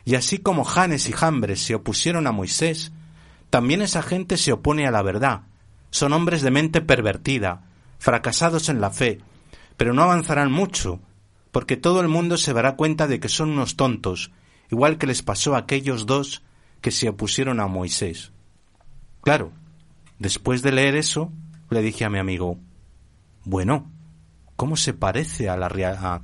[0.03, 2.91] Y así como Janes y Jambres se opusieron a Moisés,
[3.51, 5.41] también esa gente se opone a la verdad.
[5.91, 7.65] Son hombres de mente pervertida,
[7.99, 9.19] fracasados en la fe,
[9.77, 10.99] pero no avanzarán mucho,
[11.51, 14.31] porque todo el mundo se dará cuenta de que son unos tontos,
[14.69, 16.43] igual que les pasó a aquellos dos
[16.81, 18.31] que se opusieron a Moisés.
[19.21, 19.51] Claro,
[20.19, 21.31] después de leer eso,
[21.69, 22.57] le dije a mi amigo,
[23.43, 23.91] bueno,
[24.55, 26.21] ¿cómo se parece a la a,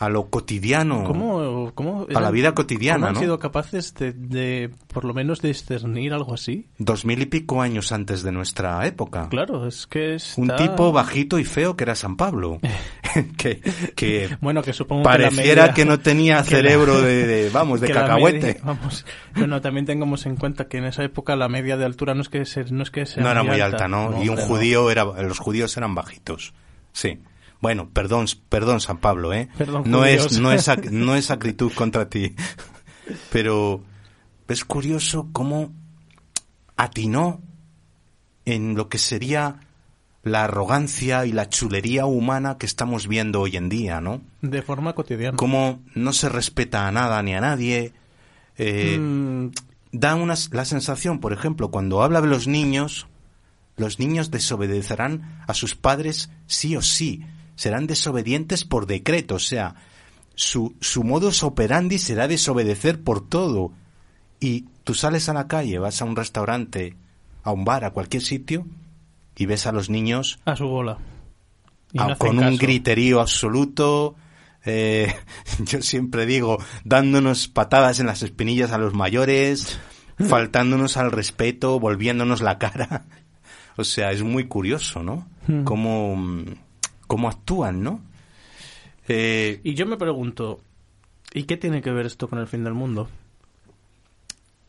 [0.00, 1.04] a lo cotidiano?
[1.04, 3.20] ¿Cómo, cómo A la vida cotidiana, cómo han ¿no?
[3.20, 6.66] sido capaces de, de, por lo menos, discernir algo así?
[6.78, 9.28] Dos mil y pico años antes de nuestra época.
[9.28, 10.40] Claro, es que está...
[10.40, 12.60] Un tipo bajito y feo que era San Pablo.
[13.36, 13.60] que,
[13.94, 17.50] que Bueno, que supongo pareciera que, la media- que no tenía la- cerebro de, de-
[17.50, 18.38] vamos, de cacahuete.
[18.46, 19.04] media- vamos,
[19.36, 22.30] bueno, también tengamos en cuenta que en esa época la media de altura no es
[22.30, 24.22] que se- no es que sea No era muy alta, ¿no?
[24.24, 26.54] y un judío era, los judíos eran bajitos.
[26.92, 27.18] Sí.
[27.60, 29.48] Bueno, perdón, perdón San Pablo, ¿eh?
[29.58, 32.34] Perdón, no es, no es, no es acritud contra ti.
[33.30, 33.82] Pero
[34.48, 35.72] es curioso cómo
[36.76, 37.40] atinó
[38.44, 39.60] en lo que sería
[40.22, 44.20] la arrogancia y la chulería humana que estamos viendo hoy en día, ¿no?
[44.42, 45.36] De forma cotidiana.
[45.36, 47.92] Cómo no se respeta a nada ni a nadie.
[48.58, 49.50] eh, Mm,
[49.92, 53.06] da una, la sensación, por ejemplo, cuando habla de los niños,
[53.76, 57.24] los niños desobedecerán a sus padres sí o sí,
[57.60, 59.74] serán desobedientes por decreto, o sea,
[60.34, 63.70] su, su modus operandi será desobedecer por todo.
[64.40, 66.96] Y tú sales a la calle, vas a un restaurante,
[67.42, 68.66] a un bar, a cualquier sitio,
[69.36, 70.96] y ves a los niños A su bola.
[71.92, 74.14] Y no hacen con un griterío absoluto.
[74.64, 75.14] eh,
[75.66, 79.78] yo siempre digo, dándonos patadas en las espinillas a los mayores,
[80.18, 83.04] faltándonos al respeto, volviéndonos la cara.
[83.76, 85.26] O sea, es muy curioso, ¿no?
[85.46, 85.64] Hmm.
[85.64, 86.44] Cómo, mm,
[87.10, 88.00] cómo actúan, ¿no?
[89.08, 90.60] Eh, Y yo me pregunto,
[91.34, 93.08] ¿y qué tiene que ver esto con el fin del mundo?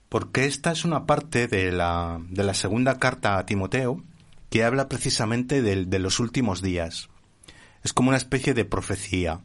[0.09, 4.03] porque esta es una parte de la, de la segunda carta a Timoteo
[4.49, 7.09] que habla precisamente de los últimos días.
[7.83, 9.39] Es como una especie de profecía,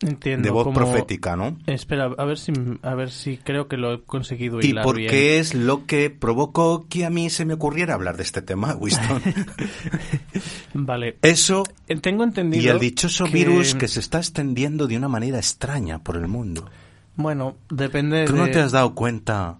[0.00, 0.44] Entiendo.
[0.44, 1.56] de voz como- profética, ¿no?
[1.66, 4.96] Espera, a ver si a ver si creo que lo he conseguido ¿Y hilar por
[4.96, 5.10] bien.
[5.10, 8.74] qué es lo que provocó que a mí se me ocurriera hablar de este tema,
[8.76, 9.20] Winston?
[10.74, 11.18] Vale.
[11.22, 12.62] Eso Eh, Tengo entendido.
[12.62, 16.28] y el dichoso que- virus que se está extendiendo de una manera extraña por el
[16.28, 16.68] mundo.
[17.16, 18.38] Bueno, depende ¿Tú de.
[18.38, 19.58] no te has dado cuenta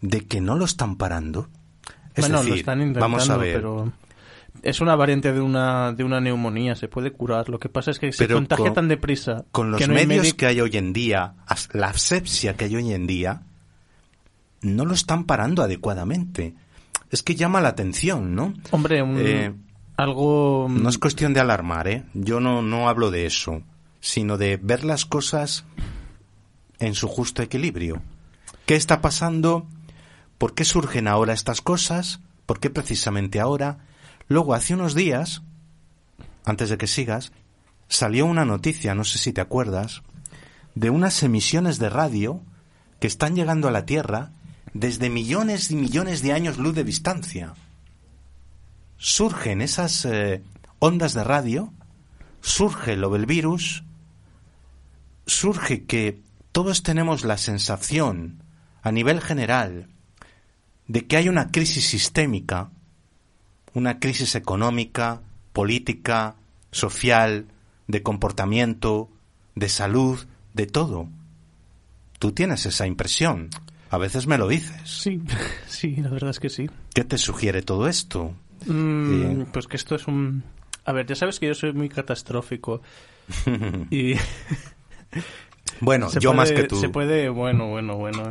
[0.00, 1.48] de que no lo están parando?
[2.14, 3.92] Es bueno, decir, lo están intentando, vamos a ver, pero
[4.62, 7.48] es una variante de una de una neumonía, se puede curar.
[7.48, 9.96] Lo que pasa es que se Pero contagia con- tan deprisa con los que no
[9.96, 11.34] hay medios que hay hoy en día,
[11.72, 13.42] la asepsia que hay hoy en día,
[14.62, 16.54] no lo están parando adecuadamente.
[17.10, 18.54] Es que llama la atención, ¿no?
[18.70, 19.52] Hombre, un- Eh,
[19.96, 22.04] algo No es cuestión de alarmar, ¿eh?
[22.14, 23.62] Yo no, no hablo de eso,
[24.00, 25.64] sino de ver las cosas
[26.78, 28.00] en su justo equilibrio.
[28.66, 29.66] ¿Qué está pasando?
[30.38, 32.20] ¿Por qué surgen ahora estas cosas?
[32.46, 33.78] ¿Por qué precisamente ahora?
[34.30, 35.42] Luego, hace unos días,
[36.44, 37.32] antes de que sigas,
[37.88, 40.02] salió una noticia, no sé si te acuerdas,
[40.76, 42.40] de unas emisiones de radio
[43.00, 44.30] que están llegando a la Tierra
[44.72, 47.54] desde millones y millones de años luz de distancia.
[48.98, 50.44] Surgen esas eh,
[50.78, 51.72] ondas de radio,
[52.40, 53.82] surge lo del virus,
[55.26, 56.22] surge que
[56.52, 58.44] todos tenemos la sensación,
[58.80, 59.88] a nivel general,
[60.86, 62.70] de que hay una crisis sistémica,
[63.74, 65.20] una crisis económica,
[65.52, 66.36] política,
[66.72, 67.46] social,
[67.88, 69.10] de comportamiento,
[69.54, 70.18] de salud,
[70.54, 71.08] de todo.
[72.18, 73.48] Tú tienes esa impresión.
[73.90, 74.76] A veces me lo dices.
[74.84, 75.20] Sí,
[75.66, 76.68] sí, la verdad es que sí.
[76.94, 78.34] ¿Qué te sugiere todo esto?
[78.66, 79.46] Mm, Sí.
[79.52, 80.44] Pues que esto es un...
[80.84, 82.82] A ver, ya sabes que yo soy muy catastrófico.
[83.90, 84.14] y
[85.80, 86.76] Bueno, se yo puede- más que tú.
[86.76, 87.28] Se puede...
[87.28, 88.30] Bueno, bueno, bueno.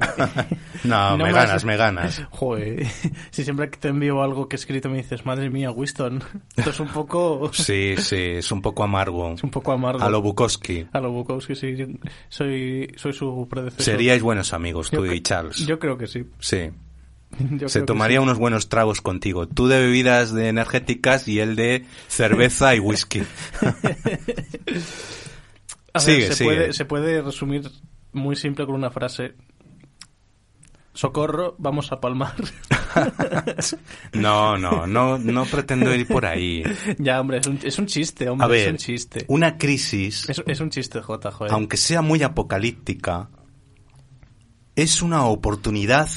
[0.83, 2.23] No, No me ganas, has- me ganas.
[2.31, 2.85] Joder,
[3.31, 6.23] si siempre que te envío algo que he escrito me dices, madre mía, Winston,
[6.55, 7.51] esto es un poco...
[7.53, 9.33] Sí, sí, es un poco amargo.
[9.33, 10.01] Es un poco amargo.
[10.03, 10.87] A lo Bukowski.
[10.91, 11.75] A lo Bukowski, sí.
[12.29, 13.83] Soy, soy su predecesor.
[13.83, 15.57] Seríais buenos amigos, tú Yo y Charles.
[15.65, 16.25] Yo creo que sí.
[16.39, 16.69] Sí.
[17.51, 18.23] Yo Se tomaría sí.
[18.23, 19.47] unos buenos tragos contigo.
[19.47, 23.21] Tú de bebidas de energéticas y él de cerveza y whisky.
[25.93, 26.45] A ver, se, sigue.
[26.45, 27.69] Puede, se puede resumir
[28.11, 29.35] muy simple con una frase.
[30.93, 32.33] Socorro, vamos a palmar.
[34.13, 36.63] No, no, no, no pretendo ir por ahí.
[36.97, 39.25] ya, hombre, es un, es un chiste, hombre, A ver, es un chiste.
[39.27, 41.53] una crisis, Es, es un chiste, J, joder.
[41.53, 43.29] aunque sea muy apocalíptica,
[44.75, 46.09] es una oportunidad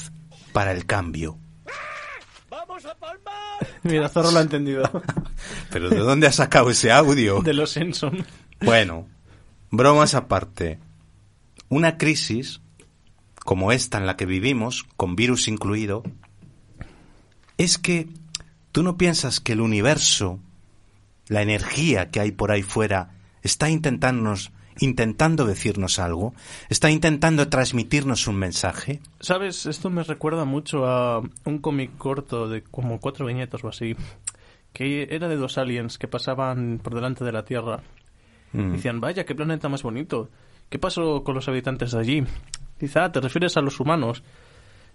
[0.53, 1.39] para el cambio.
[3.83, 4.89] Mira, Zorro lo ha entendido.
[5.71, 7.43] Pero ¿de dónde has sacado ese audio?
[7.43, 8.25] De los Simpson.
[8.63, 9.07] Bueno,
[9.73, 10.79] bromas aparte.
[11.69, 12.61] Una crisis
[13.45, 16.05] como esta en la que vivimos, con virus incluido,
[17.59, 18.09] es que
[18.71, 20.39] tú no piensas que el universo,
[21.27, 26.35] la energía que hay por ahí fuera, está intentándonos, intentando decirnos algo,
[26.69, 29.01] está intentando transmitirnos un mensaje.
[29.21, 29.67] ¿Sabes?
[29.67, 33.97] Esto me recuerda mucho a un cómic corto de como cuatro viñetas o así.
[34.73, 37.83] Que era de dos aliens que pasaban por delante de la Tierra.
[38.53, 38.73] Mm.
[38.73, 40.31] Decían, vaya, qué planeta más bonito.
[40.69, 42.25] ¿Qué pasó con los habitantes de allí?
[42.79, 44.23] Quizá te refieres a los humanos.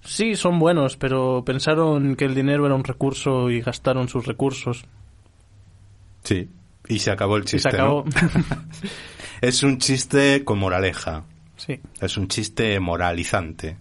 [0.03, 4.85] Sí, son buenos, pero pensaron que el dinero era un recurso y gastaron sus recursos.
[6.23, 6.49] Sí.
[6.87, 7.69] Y se acabó el y chiste.
[7.71, 8.05] se acabó.
[8.05, 8.11] ¿no?
[9.41, 11.23] Es un chiste con moraleja.
[11.57, 11.79] sí.
[12.01, 13.77] Es un chiste moralizante,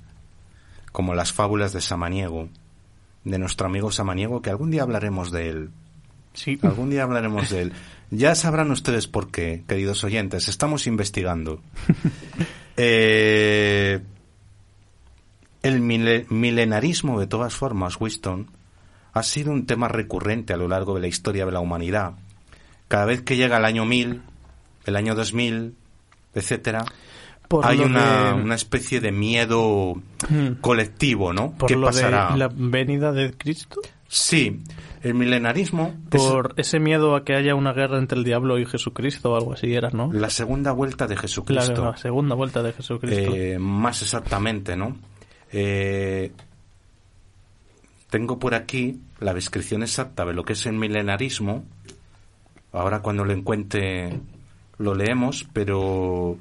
[0.92, 2.50] como las fábulas de Samaniego,
[3.24, 5.70] de nuestro amigo Samaniego, que algún día hablaremos de él.
[6.34, 6.58] Sí.
[6.62, 7.72] Algún día hablaremos de él.
[8.10, 10.48] Ya sabrán ustedes por qué, queridos oyentes.
[10.48, 11.60] Estamos investigando.
[12.78, 14.00] Eh,
[15.62, 18.48] el mile- milenarismo, de todas formas, Winston,
[19.14, 22.12] ha sido un tema recurrente a lo largo de la historia de la humanidad.
[22.88, 24.20] Cada vez que llega el año 1000,
[24.84, 25.74] el año 2000,
[26.34, 26.84] etcétera,
[27.48, 29.94] Por hay una, de- una especie de miedo
[30.28, 30.60] Hmm.
[30.60, 31.52] colectivo, ¿no?
[31.52, 32.32] Por ¿Qué lo pasará?
[32.32, 33.80] de la venida de Cristo.
[34.08, 34.60] Sí,
[35.02, 38.66] el milenarismo es Por ese miedo a que haya una guerra entre el diablo y
[38.66, 40.12] Jesucristo o algo así era, ¿no?
[40.12, 41.74] la segunda vuelta de Jesucristo.
[41.74, 43.34] Claro, la segunda vuelta de Jesucristo.
[43.34, 44.96] Eh, más exactamente, ¿no?
[45.52, 46.32] Eh,
[48.10, 51.64] tengo por aquí la descripción exacta de lo que es el milenarismo.
[52.72, 54.20] Ahora cuando lo encuentre
[54.78, 56.36] lo leemos, pero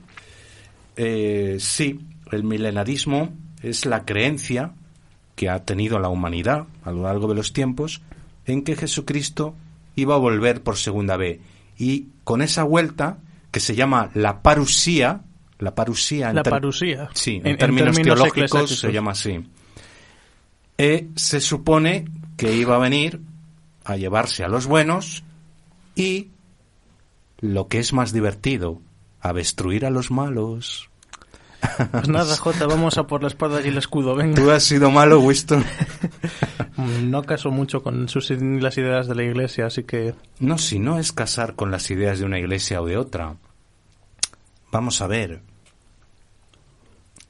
[0.96, 2.00] eh, sí,
[2.32, 4.74] el milenarismo es la creencia
[5.36, 8.02] que ha tenido la humanidad a lo largo de los tiempos
[8.46, 9.56] en que Jesucristo
[9.96, 11.40] iba a volver por segunda vez.
[11.78, 13.18] Y con esa vuelta,
[13.52, 15.22] que se llama la parusía,
[15.60, 17.10] la parusía, en la parusía.
[17.14, 19.46] Sí, en, términos, teológicos se llama así.
[20.78, 22.06] Eh, se supone
[22.38, 23.22] que iba a venir
[23.86, 25.24] a llevarse a los buenos
[25.96, 26.30] y,
[27.40, 28.82] lo que es más divertido,
[29.22, 30.90] a destruir a los malos.
[31.92, 34.36] Pues nada, Jota, vamos a por la espada y el escudo, venga.
[34.36, 35.64] Tú has sido malo, Winston.
[37.02, 40.14] No caso mucho con sus, las ideas de la iglesia, así que...
[40.40, 43.38] No, si no es casar con las ideas de una iglesia o de otra.
[44.72, 45.42] Vamos a ver.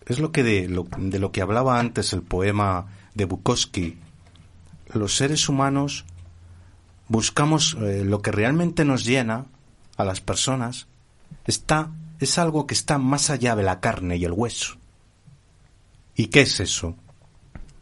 [0.07, 3.97] Es lo que de lo, de lo que hablaba antes el poema de Bukowski.
[4.93, 6.05] Los seres humanos
[7.07, 9.45] buscamos eh, lo que realmente nos llena
[9.97, 10.88] a las personas.
[11.45, 14.78] Está es algo que está más allá de la carne y el hueso.
[16.16, 16.95] ¿Y qué es eso?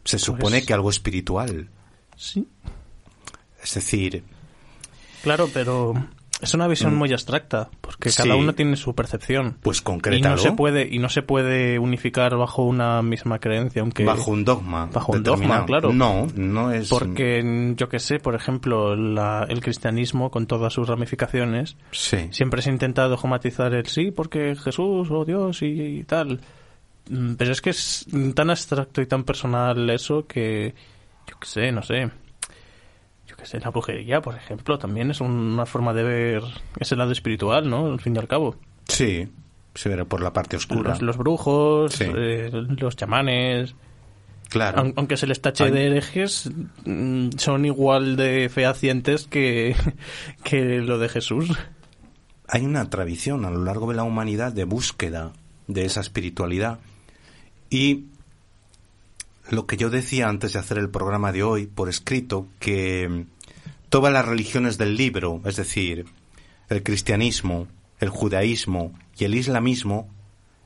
[0.04, 1.70] Se supone que algo espiritual.
[2.16, 2.46] Sí.
[3.62, 4.24] Es decir,
[5.24, 5.94] Claro, pero
[6.40, 8.38] es una visión muy abstracta, porque cada Mm.
[8.38, 9.56] Uno tiene su percepción.
[9.62, 10.34] pues Y concrétalo.
[10.36, 14.44] no se puede y no se puede unificar bajo una misma creencia, aunque Bajo un
[14.44, 14.86] dogma.
[14.92, 15.92] Bajo un dogma, claro.
[15.92, 16.88] No, no es.
[16.90, 22.28] porque yo que sé, por ejemplo, la- el cristianismo con todas sus ramificaciones Sí.
[22.30, 25.66] siempre se ha intentado dogmatizar el sí porque Jesús o Dios y,
[26.00, 26.40] y tal.
[27.08, 30.74] Mm, Pero es que es tan abstracto y tan personal eso que
[31.28, 32.10] yo que sé, no sé.
[33.44, 36.42] Que sé, la brujería, por ejemplo, también es una forma de ver
[36.80, 37.88] ese lado espiritual, ¿no?
[37.92, 38.56] Al fin y al cabo.
[38.88, 39.28] Sí.
[39.74, 40.90] Se verá por la parte oscura.
[40.92, 42.04] Los, los brujos, Sí.
[42.08, 43.74] eh, los chamanes,
[44.48, 44.78] Claro.
[44.80, 46.50] aun- aunque se les tache de herejes,
[46.86, 49.76] mm, son igual de fehacientes que,
[50.42, 51.50] que lo de Jesús.
[52.48, 55.32] Hay una tradición a lo largo de la humanidad de búsqueda
[55.66, 56.78] de esa espiritualidad.
[57.68, 58.06] Y
[59.50, 63.26] lo que yo decía antes de hacer el programa de hoy por escrito, que
[63.94, 66.06] todas las religiones del libro, es decir,
[66.68, 67.68] el cristianismo,
[68.00, 70.12] el judaísmo y el islamismo,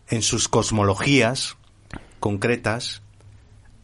[0.09, 1.59] en sus cosmologías
[2.21, 3.03] concretas,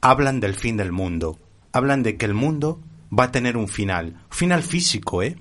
[0.01, 1.39] hablan del fin del mundo.
[1.73, 2.81] Hablan de que el mundo
[3.13, 4.19] va a tener un final.
[4.31, 5.37] Final físico, ¿eh?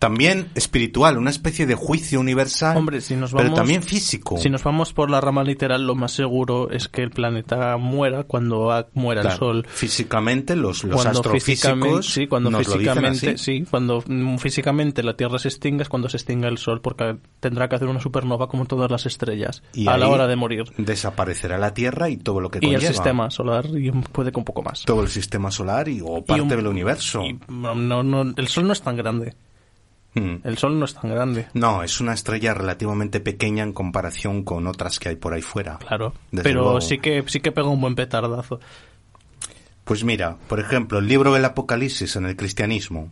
[0.00, 4.38] También espiritual, una especie de juicio universal, Hombre, si nos pero vamos- también físico.
[4.38, 8.24] Si nos vamos por la rama literal, lo más seguro es que el planeta muera
[8.24, 9.66] cuando muera el Claro, Sol.
[9.68, 13.58] Físicamente, los, los cuando físicamente, astrofísicos sí, cuando nos lo dicen físicamente, así.
[13.58, 17.18] sí, cuando mm, físicamente la Tierra se extinga es cuando se extinga el Sol, porque
[17.40, 20.64] tendrá que hacer una supernova como todas las estrellas Y a la hora de morir.
[20.78, 22.92] Desaparecerá la Tierra y todo lo que Y el conlleva.
[22.94, 24.82] sistema solar y puede con un poco más.
[24.86, 27.22] Todo el sistema solar y, o Y parte un- del universo.
[27.22, 29.34] y no, no, no, el Sol no es tan grande.
[30.14, 30.36] Mm.
[30.42, 31.46] El Sol no es tan grande.
[31.54, 35.78] No, es una estrella relativamente pequeña en comparación con otras que hay por ahí fuera.
[35.78, 36.80] Claro, Desde pero luego.
[36.80, 38.60] sí que sí que pega un buen petardazo.
[39.84, 43.10] Pues mira, por ejemplo, el libro del Apocalipsis en el cristianismo.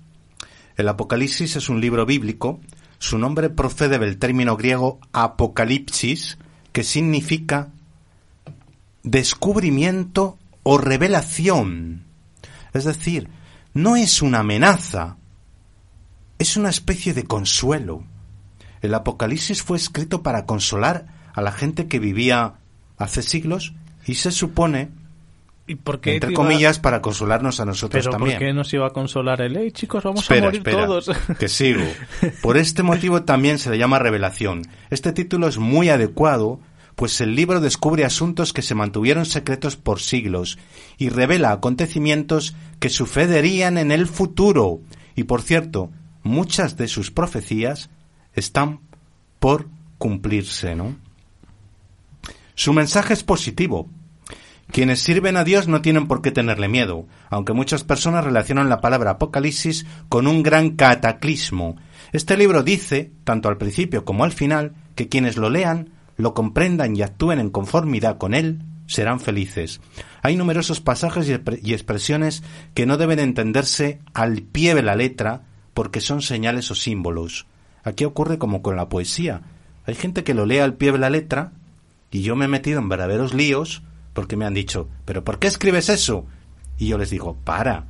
[0.76, 2.60] El Apocalipsis es un libro bíblico.
[2.98, 6.38] Su nombre procede del término griego apocalipsis,
[6.72, 7.68] que significa
[9.02, 12.04] descubrimiento o revelación.
[12.72, 13.28] Es decir,
[13.74, 15.16] no es una amenaza,
[16.38, 18.04] es una especie de consuelo.
[18.80, 22.54] El Apocalipsis fue escrito para consolar a la gente que vivía
[22.96, 23.74] hace siglos
[24.06, 24.90] y se supone
[25.66, 28.38] ¿Y por qué entre iba- comillas, para consolarnos a nosotros Pero también.
[28.38, 31.10] ¿por qué nos iba a consolar el, hey chicos, vamos espera, a morir espera, todos?
[31.38, 31.84] que sigo.
[32.40, 34.62] Por este motivo también se le llama revelación.
[34.90, 36.58] Este título es muy adecuado,
[36.96, 40.58] pues el libro descubre asuntos que se mantuvieron secretos por siglos
[40.96, 44.80] y revela acontecimientos que sucederían en el futuro.
[45.16, 45.90] Y por cierto,
[46.28, 47.90] muchas de sus profecías
[48.34, 48.80] están
[49.40, 49.68] por
[49.98, 50.96] cumplirse, ¿no?
[52.54, 53.88] Su mensaje es positivo,
[54.70, 58.80] quienes sirven a Dios no tienen por qué tenerle miedo, aunque muchas personas relacionan la
[58.80, 61.76] palabra Apocalipsis con un gran cataclismo.
[62.12, 66.96] Este libro dice, tanto al principio como al final, que quienes lo lean, lo comprendan
[66.96, 69.80] y actúen en conformidad con él, serán felices.
[70.22, 72.42] Hay numerosos pasajes y expre- y expresiones
[72.74, 75.44] que no deben entenderse al pie de la letra
[75.78, 77.46] porque son señales o símbolos.
[77.84, 79.42] Aquí ocurre como con la poesía.
[79.86, 81.52] Hay gente que lo lee al pie de la letra
[82.10, 85.46] y yo me he metido en verdaderos líos porque me han dicho, ¿pero por qué
[85.46, 86.26] escribes eso?
[86.78, 87.84] Y yo les digo, para,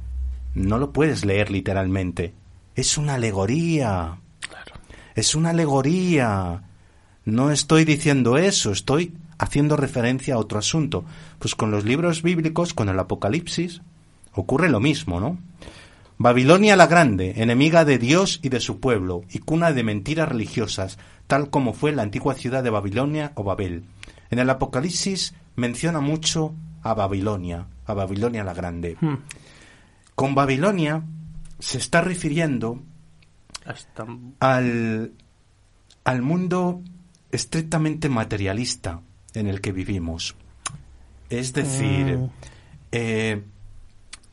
[0.52, 2.34] no lo puedes leer literalmente.
[2.74, 4.18] Es una alegoría.
[5.14, 6.64] Es una alegoría.
[7.24, 11.06] No estoy diciendo eso, estoy haciendo referencia a otro asunto.
[11.38, 13.80] Pues con los libros bíblicos, con el Apocalipsis,
[14.34, 15.38] ocurre lo mismo, ¿no?
[16.18, 20.98] Babilonia la Grande, enemiga de Dios y de su pueblo, y cuna de mentiras religiosas,
[21.28, 23.84] tal como fue la antigua ciudad de Babilonia o Babel.
[24.30, 28.96] En el Apocalipsis menciona mucho a Babilonia, a Babilonia la Grande.
[29.00, 29.14] Hmm.
[30.16, 31.04] Con Babilonia
[31.60, 32.82] se está refiriendo
[33.64, 34.04] Hasta...
[34.40, 35.12] al,
[36.04, 36.82] al mundo
[37.30, 39.02] estrictamente materialista
[39.34, 40.34] en el que vivimos.
[41.30, 42.30] Es decir, Mm.
[42.90, 43.42] eh,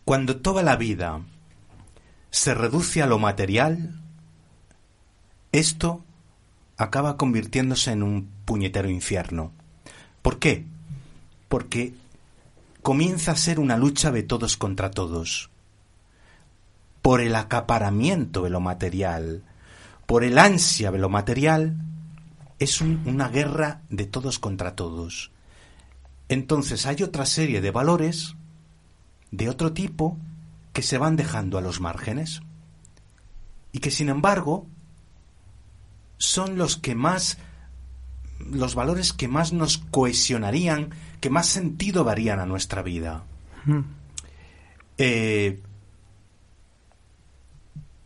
[0.06, 1.20] cuando toda la vida
[2.36, 3.98] se reduce a lo material,
[5.54, 6.04] esto
[6.76, 9.54] acaba convirtiéndose en un puñetero infierno.
[10.22, 10.66] ¿Por qué?
[11.48, 11.94] Porque
[12.82, 15.50] comienza a ser una lucha de todos contra todos.
[17.02, 19.44] Por el acaparamiento de lo material,
[20.06, 21.78] por el ansia de lo material,
[22.60, 25.32] es un- una guerra de todos contra todos.
[26.28, 28.36] Entonces hay otra serie de valores
[29.32, 30.18] de otro tipo
[30.76, 32.42] que se van dejando a los márgenes
[33.72, 34.68] y que sin embargo
[36.18, 37.38] son los que más
[38.52, 40.90] los valores que más nos cohesionarían,
[41.22, 43.24] que más sentido darían a nuestra vida.
[43.64, 43.84] Hmm.
[44.98, 45.62] Eh,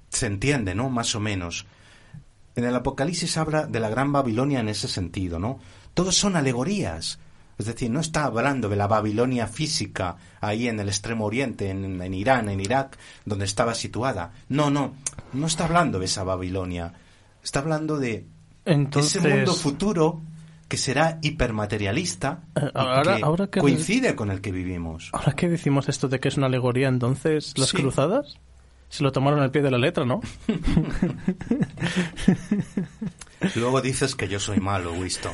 [0.09, 0.91] se entiende, ¿no?
[0.91, 1.65] Más o menos.
[2.55, 5.59] En el Apocalipsis habla de la Gran Babilonia en ese sentido, ¿no?
[5.95, 7.17] Todos son alegorías.
[7.59, 12.01] Es decir, no está hablando de la Babilonia física ahí en el extremo oriente, en,
[12.01, 14.31] en Irán, en Irak, donde estaba situada.
[14.47, 14.95] No, no,
[15.33, 16.93] no está hablando de esa Babilonia.
[17.43, 18.25] Está hablando de
[18.65, 20.21] Entonces, ese mundo futuro
[20.69, 25.09] que será hipermaterialista Eh, ahora- que ahora que- coincide con el que vivimos.
[25.11, 27.77] ahora que decimos esto de que es una alegoría, entonces, ¿las Sí.
[27.77, 28.37] cruzadas?
[28.87, 30.21] Se lo tomaron al pie de la letra, ¿no?
[33.55, 35.33] Luego dices que yo soy malo, Winston.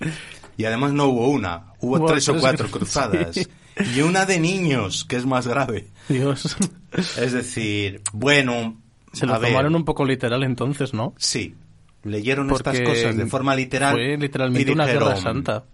[0.56, 2.72] Y además no hubo una, hubo Hubo tres o cuatro sí.
[2.72, 3.48] cruzadas.
[3.94, 5.88] Y una de niños, que es más grave.
[6.08, 6.56] Dios.
[6.92, 8.80] Es decir, bueno,
[9.12, 11.14] Se lo ver, tomaron un poco literal entonces, ¿no?
[11.16, 11.54] sí,
[12.04, 13.94] leyeron Porque estas cosas de forma literal.
[13.94, 15.64] Fue literalmente y una guerra santa.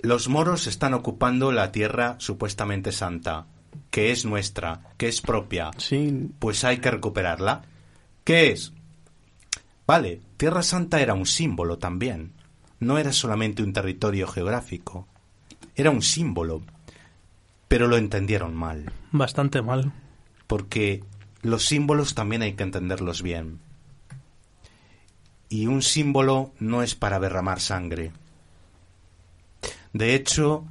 [0.00, 3.46] Los moros están ocupando la tierra supuestamente santa,
[3.90, 5.70] que es nuestra, que es propia.
[5.78, 7.62] Sí, pues hay que recuperarla.
[8.24, 8.72] ¿Qué es?
[9.86, 12.32] Vale, Tierra Santa era un símbolo también.
[12.80, 15.06] No era solamente un territorio geográfico.
[15.74, 16.62] Era un símbolo.
[17.68, 18.92] Pero lo entendieron mal.
[19.12, 19.92] bastante mal.
[20.46, 21.02] Porque
[21.42, 23.60] los símbolos también hay que entenderlos bien.
[25.48, 28.12] Y un símbolo no es para derramar sangre.
[29.92, 30.64] De hecho,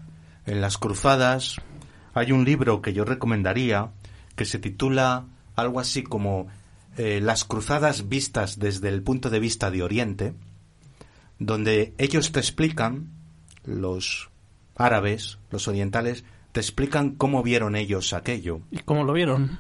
[0.46, 1.62] en las cruzadas
[2.14, 3.92] hay un libro que yo recomendaría
[4.36, 5.26] que se titula
[5.56, 6.48] algo así como
[6.98, 10.34] eh, Las cruzadas vistas desde el punto de vista de Oriente,
[11.40, 13.10] donde ellos te explican,
[13.64, 14.30] los
[14.76, 18.62] árabes, los orientales, te explican cómo vieron ellos aquello.
[18.72, 19.60] ¿Y cómo lo vieron?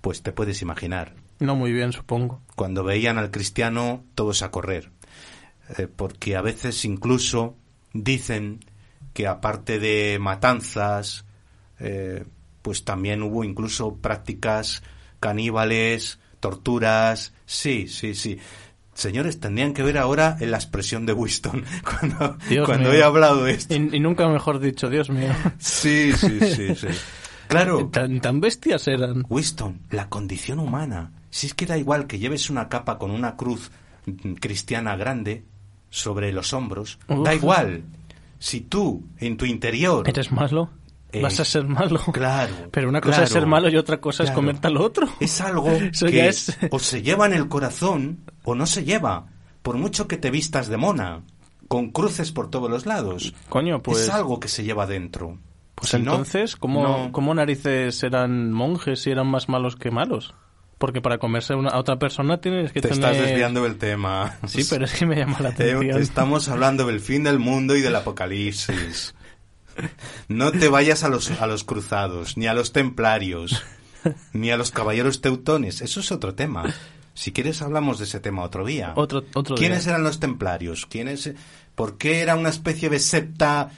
[0.00, 1.14] Pues te puedes imaginar.
[1.40, 2.42] No muy bien, supongo.
[2.56, 4.90] Cuando veían al cristiano, todos a correr.
[5.76, 7.56] Eh, porque a veces incluso
[7.92, 8.60] dicen
[9.12, 11.24] que aparte de matanzas,
[11.78, 12.24] eh,
[12.62, 14.82] pues también hubo incluso prácticas
[15.20, 17.32] caníbales, torturas.
[17.46, 18.38] Sí, sí, sí.
[18.98, 22.98] Señores, tendrían que ver ahora en la expresión de Winston cuando, Dios cuando mío.
[22.98, 23.72] he hablado de esto.
[23.72, 25.30] Y, y nunca mejor dicho, Dios mío.
[25.58, 26.88] Sí, sí, sí, sí.
[27.46, 29.24] Claro, Tan, tan bestias eran.
[29.28, 31.12] Winston, la condición humana.
[31.30, 33.70] Si es que da igual que lleves una capa con una cruz
[34.06, 35.44] mm, cristiana grande
[35.90, 37.24] sobre los hombros, Uf.
[37.24, 37.84] da igual.
[38.40, 40.08] Si tú, en tu interior...
[40.08, 40.70] ¿Eres malo?
[41.12, 42.00] Eh, Vas a ser malo.
[42.12, 42.54] Claro.
[42.70, 45.08] Pero una cosa es ser malo y otra cosa es comerte al otro.
[45.20, 48.84] Es algo Eso que ya es- o se lleva en el corazón o no se
[48.84, 49.26] lleva.
[49.62, 51.22] Por mucho que te vistas de mona,
[51.66, 53.34] con cruces por todos los lados.
[53.48, 54.00] Coño, pues...
[54.00, 55.38] es algo que se lleva dentro.
[55.74, 59.90] Pues Si no, entonces, ¿cómo, no- ¿cómo narices eran monjes si eran más malos que
[59.90, 60.34] malos?
[60.78, 63.10] Porque para comerse una- a otra persona tienes que Te tener...
[63.12, 64.36] estás desviando del tema.
[64.46, 66.00] Sí, pero es que me llama la Eh, atención.
[66.02, 69.14] Estamos hablando del fin del mundo y del apocalipsis.
[70.28, 73.62] No te vayas a los, a los cruzados, ni a los templarios,
[74.32, 75.80] ni a los caballeros teutones.
[75.80, 76.64] Eso es otro tema.
[77.14, 78.92] Si quieres hablamos de ese tema otro día.
[78.94, 79.94] Otro, otro ¿Quiénes día.
[79.94, 80.86] eran los templarios?
[80.86, 81.32] ¿Quiénes,
[81.74, 83.70] ¿Por qué era una especie de secta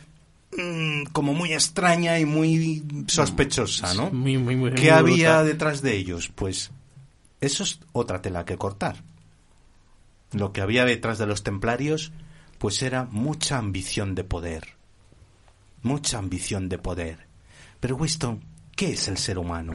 [0.57, 4.11] mm, como muy extraña y muy sospechosa, no?
[4.11, 5.47] Muy, muy, muy, ¿Qué había brutal.
[5.47, 6.31] detrás de ellos?
[6.35, 6.71] Pues
[7.41, 9.03] eso es otra tela que cortar.
[10.33, 12.13] Lo que había detrás de los templarios,
[12.59, 14.80] pues era mucha ambición de poder.
[15.83, 17.27] Mucha ambición de poder.
[17.81, 18.45] Pero Winston,
[18.77, 19.75] ¿qué es el ser humano?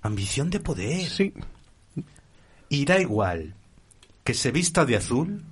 [0.00, 1.08] Ambición de poder.
[1.08, 1.34] Sí.
[2.68, 3.54] Y da igual
[4.24, 5.44] que se vista de azul,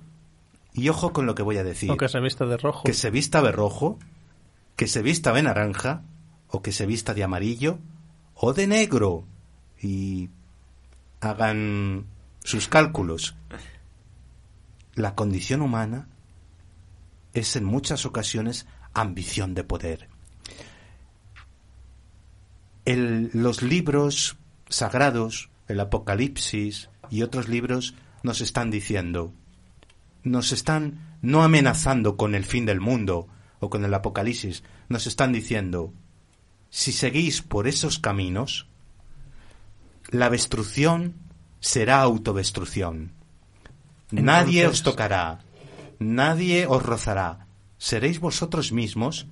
[0.73, 1.91] y ojo con lo que voy a decir.
[1.91, 2.83] O que se vista de rojo.
[2.83, 3.99] que se vista de rojo,
[4.75, 6.03] que se vista de naranja,
[6.47, 7.79] o que se vista de amarillo,
[8.33, 9.25] o de negro.
[9.81, 10.29] Y
[11.19, 12.05] hagan
[12.43, 13.35] sus cálculos.
[14.95, 16.07] La condición humana
[17.33, 20.09] es en muchas ocasiones ambición de poder.
[22.85, 24.37] El- los libros
[24.69, 29.33] sagrados, el Apocalipsis y otros libros nos están diciendo,
[30.23, 33.27] nos están no amenazando con el fin del mundo
[33.59, 35.93] o con el Apocalipsis, nos están diciendo,
[36.69, 38.67] si seguís por esos caminos,
[40.09, 41.13] la destrucción
[41.59, 43.13] será autodestrucción.
[44.11, 45.39] Nadie os tocará,
[45.99, 47.47] nadie os rozará.
[47.81, 49.25] Seréis vosotros mismos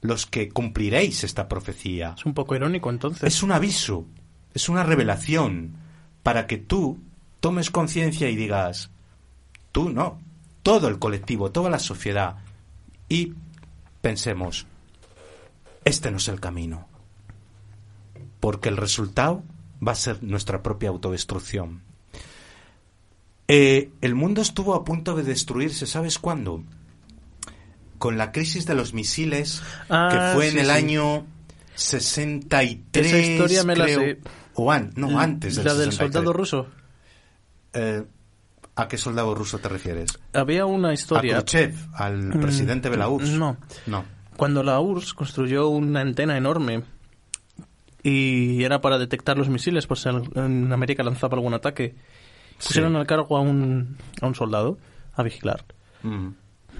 [0.00, 2.14] los que cumpliréis esta profecía.
[2.16, 3.22] Es un poco irónico entonces.
[3.22, 4.06] Es un aviso,
[4.54, 5.74] es una revelación
[6.22, 6.98] para que tú
[7.40, 8.88] tomes conciencia y digas,
[9.70, 10.18] tú no,
[10.62, 12.38] todo el colectivo, toda la sociedad,
[13.06, 13.34] y
[14.00, 14.66] pensemos,
[15.84, 16.88] este no es el camino,
[18.40, 19.42] porque el resultado
[19.86, 21.82] va a ser nuestra propia autodestrucción.
[23.46, 26.64] Eh, el mundo estuvo a punto de destruirse, ¿sabes cuándo?
[28.00, 30.70] Con la crisis de los misiles, Ah, que fue en sí, el sí.
[30.72, 31.26] año
[31.76, 34.00] 63, Esa historia me la creo.
[34.00, 34.18] sé.
[34.54, 36.12] O an- no, antes del La del 63.
[36.14, 36.66] soldado ruso.
[37.72, 38.02] Eh,
[38.76, 40.18] ¿A qué soldado ruso te refieres?
[40.32, 41.34] Había una ¿A historia.
[41.36, 41.74] Khrushchev?
[41.94, 43.38] ¿Al Mm, presidente de la URSS?
[43.38, 43.56] No.
[43.86, 44.04] No.
[44.36, 46.82] Cuando la URSS construyó una antena enorme
[48.02, 51.94] y era para detectar los misiles, pues en, en América lanzaba algún ataque,
[52.56, 52.98] pusieron Sí.
[52.98, 54.78] al cargo a un, a un soldado
[55.14, 55.64] a vigilar.
[56.02, 56.28] Mm.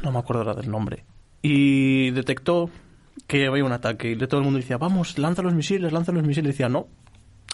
[0.02, 1.04] No me acuerdo ahora del nombre.
[1.42, 2.70] Y detectó
[3.26, 6.12] que había un ataque y de todo el mundo decía, vamos, lanza los misiles, lanza
[6.12, 6.48] los misiles.
[6.48, 6.88] Y decía, no,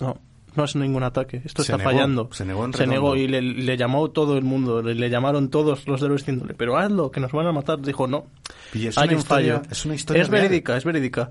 [0.01, 0.19] no,
[0.57, 2.29] no es ningún ataque, esto Se está negó, fallando.
[2.33, 5.51] se negó en Se negó y le, le llamó todo el mundo, le, le llamaron
[5.51, 7.81] todos los héroes diciéndole, pero hazlo, que nos van a matar.
[7.81, 8.27] Dijo, no,
[8.75, 9.69] Y es hay una un historia- fallo.
[9.71, 10.43] es una historia real.
[10.43, 11.31] verídica, es verídica.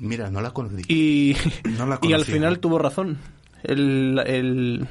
[0.00, 0.82] Mira, no la conocí.
[0.88, 1.36] Y,
[1.78, 3.18] No la y al final tuvo razón.
[3.62, 4.88] El, el-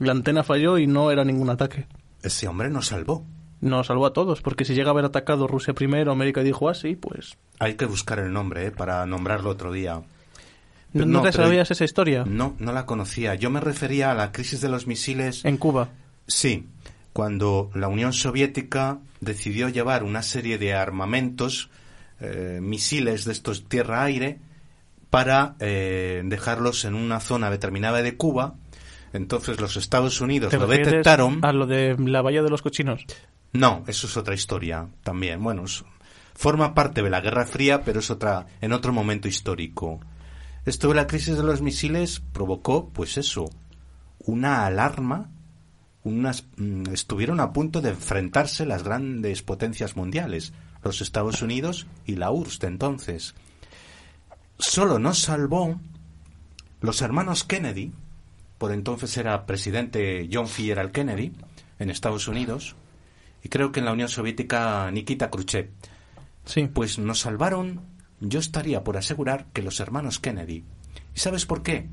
[0.00, 1.86] la antena falló y no era ningún ataque.
[2.22, 3.24] Ese hombre nos salvó.
[3.64, 6.96] Nos salvó a todos, porque si llega a haber atacado Rusia primero, América dijo así,
[6.96, 7.36] pues...
[7.58, 8.70] Hay que buscar el nombre, ¿eh?
[8.70, 10.02] Para nombrarlo otro día.
[10.92, 12.24] ¿No, No, te pero- sabías esa historia?
[12.26, 13.34] No, no la conocía.
[13.36, 15.44] Yo me refería a la crisis de los misiles.
[15.44, 15.88] En Cuba.
[16.26, 16.68] Sí,
[17.12, 21.70] cuando la Unión Soviética decidió llevar una serie de armamentos,
[22.20, 24.38] eh, misiles de estos tierra-aire,
[25.10, 28.54] para eh, dejarlos en una zona determinada de Cuba.
[29.12, 31.38] Entonces los Estados Unidos ¿Te lo detectaron.
[31.42, 33.04] a lo de la Bahía de los Cochinos?
[33.54, 35.42] No, eso es otra historia también.
[35.42, 35.64] Bueno,
[36.34, 40.00] forma parte de la Guerra Fría, pero es otra en otro momento histórico.
[40.66, 43.48] Esto de la crisis de los misiles provocó, pues eso,
[44.18, 45.30] una alarma.
[46.02, 50.52] Unas, mm, estuvieron a punto de enfrentarse las grandes potencias mundiales,
[50.82, 53.34] los Estados Unidos y la URSS entonces.
[54.58, 55.80] Solo nos salvó
[56.80, 57.92] los hermanos Kennedy,
[58.58, 60.90] por entonces era presidente John F.
[60.92, 61.32] Kennedy
[61.78, 62.76] en Estados Unidos,
[63.44, 65.70] y creo que en la Unión Soviética Nikita Khrushchev.
[66.46, 66.68] Sí.
[66.72, 67.80] Pues nos salvaron,
[68.20, 70.64] yo estaría por asegurar que los hermanos Kennedy.
[71.14, 71.88] ¿Y sabes por qué?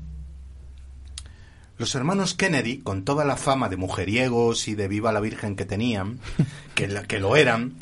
[1.78, 5.64] Los hermanos Kennedy, con toda la fama de mujeriegos y de viva la Virgen que
[5.64, 6.18] tenían,
[6.74, 7.74] que, la- que lo eran,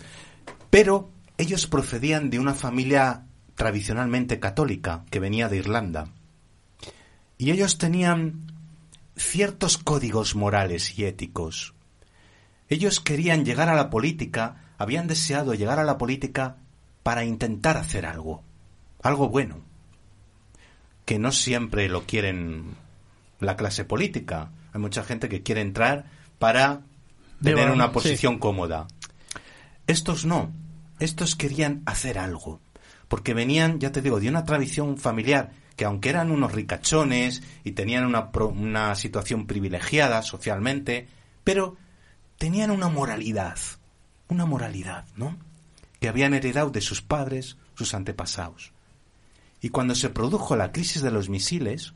[0.70, 3.26] pero ellos procedían de una familia
[3.56, 6.08] tradicionalmente católica que venía de Irlanda.
[7.36, 8.52] Y ellos tenían
[9.16, 11.74] ciertos códigos morales y éticos.
[12.70, 16.56] Ellos querían llegar a la política, habían deseado llegar a la política
[17.02, 18.44] para intentar hacer algo,
[19.02, 19.58] algo bueno,
[21.04, 22.76] que no siempre lo quieren
[23.40, 24.52] la clase política.
[24.72, 26.04] Hay mucha gente que quiere entrar
[26.38, 26.82] para
[27.42, 27.92] tener una sí.
[27.92, 28.86] posición cómoda.
[29.88, 30.52] Estos no,
[31.00, 32.60] estos querían hacer algo,
[33.08, 37.72] porque venían, ya te digo, de una tradición familiar que aunque eran unos ricachones y
[37.72, 41.08] tenían una, una situación privilegiada socialmente,
[41.42, 41.78] pero
[42.40, 43.58] tenían una moralidad,
[44.28, 45.36] una moralidad, ¿no?
[46.00, 48.72] Que habían heredado de sus padres, sus antepasados.
[49.60, 51.92] Y cuando se produjo la crisis de los misiles,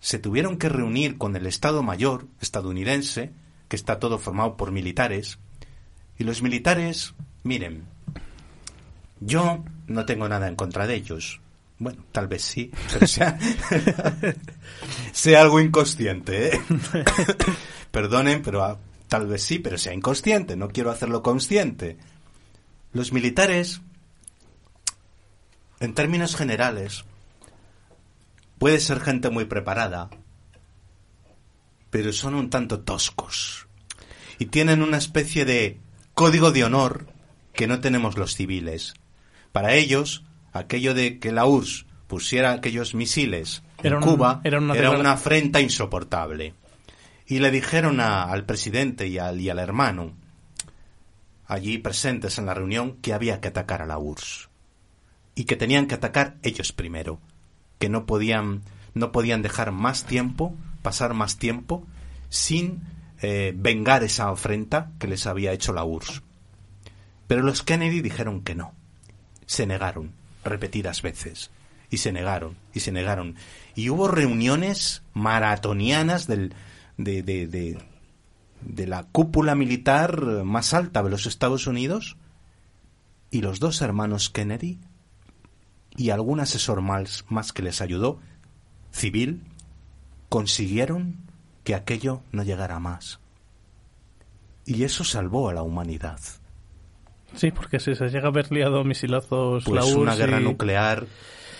[0.00, 3.30] se tuvieron que reunir con el Estado Mayor estadounidense,
[3.68, 5.38] que está todo formado por militares,
[6.18, 7.84] y los militares, miren,
[9.20, 11.40] yo no tengo nada en contra de ellos.
[11.78, 13.38] Bueno, tal vez sí, pero sea,
[15.12, 16.60] sea algo inconsciente, ¿eh?
[17.92, 18.64] Perdonen, pero
[19.12, 21.98] tal vez sí, pero sea inconsciente, no quiero hacerlo consciente.
[22.94, 23.82] Los militares,
[25.80, 27.04] en términos generales,
[28.56, 30.08] puede ser gente muy preparada,
[31.90, 33.66] pero son un tanto toscos.
[34.38, 35.78] Y tienen una especie de
[36.14, 37.06] código de honor
[37.52, 38.94] que no tenemos los civiles.
[39.52, 40.24] Para ellos,
[40.54, 45.12] aquello de que la URSS pusiera aquellos misiles Era en Cuba era una era una
[45.12, 46.54] afrenta insoportable.
[47.32, 50.12] Y le dijeron a- al presidente y al, y al hermano,
[51.46, 54.50] allí presentes en la reunión, que había que atacar a la URSS.
[55.34, 57.20] Y que tenían que atacar ellos primero.
[57.78, 58.60] Que no podían,
[58.92, 61.86] no podían dejar más tiempo, pasar más tiempo,
[62.28, 62.82] sin
[63.22, 66.20] eh, vengar esa afrenta que les había hecho la URSS.
[67.28, 68.74] Pero los Kennedy dijeron que no.
[69.46, 70.12] Se negaron
[70.44, 71.50] repetidas veces.
[71.88, 73.36] Y se negaron, y se negaron.
[73.74, 76.54] Y hubo reuniones maratonianas del,
[77.04, 77.78] de, de, de,
[78.62, 82.16] de la cúpula militar más alta de los Estados Unidos
[83.30, 84.78] y los dos hermanos Kennedy
[85.96, 88.18] y algún asesor más, más que les ayudó,
[88.92, 89.42] civil,
[90.28, 91.16] consiguieron
[91.64, 93.20] que aquello no llegara más.
[94.64, 96.18] Y eso salvó a la humanidad.
[97.34, 100.44] Sí, porque si se llega a haber liado misilazos la Pues una URSS guerra y-
[100.44, 101.06] nuclear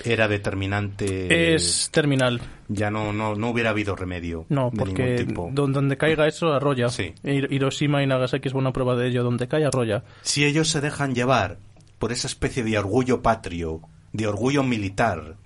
[0.04, 1.54] era determinante.
[1.54, 2.40] es terminal.
[2.68, 4.46] Ya no, no, no hubiera habido remedio.
[4.48, 5.50] No, porque ningún tipo.
[5.52, 6.88] don- donde caiga eso arrolla.
[6.88, 7.14] Sí.
[7.22, 9.22] Hir- Hiroshima y Nagasaki es buena prueba de ello.
[9.24, 10.04] Donde cae arrolla.
[10.22, 11.58] Si ellos se dejan llevar
[11.98, 13.80] por esa especie de orgullo patrio,
[14.12, 15.36] de orgullo militar,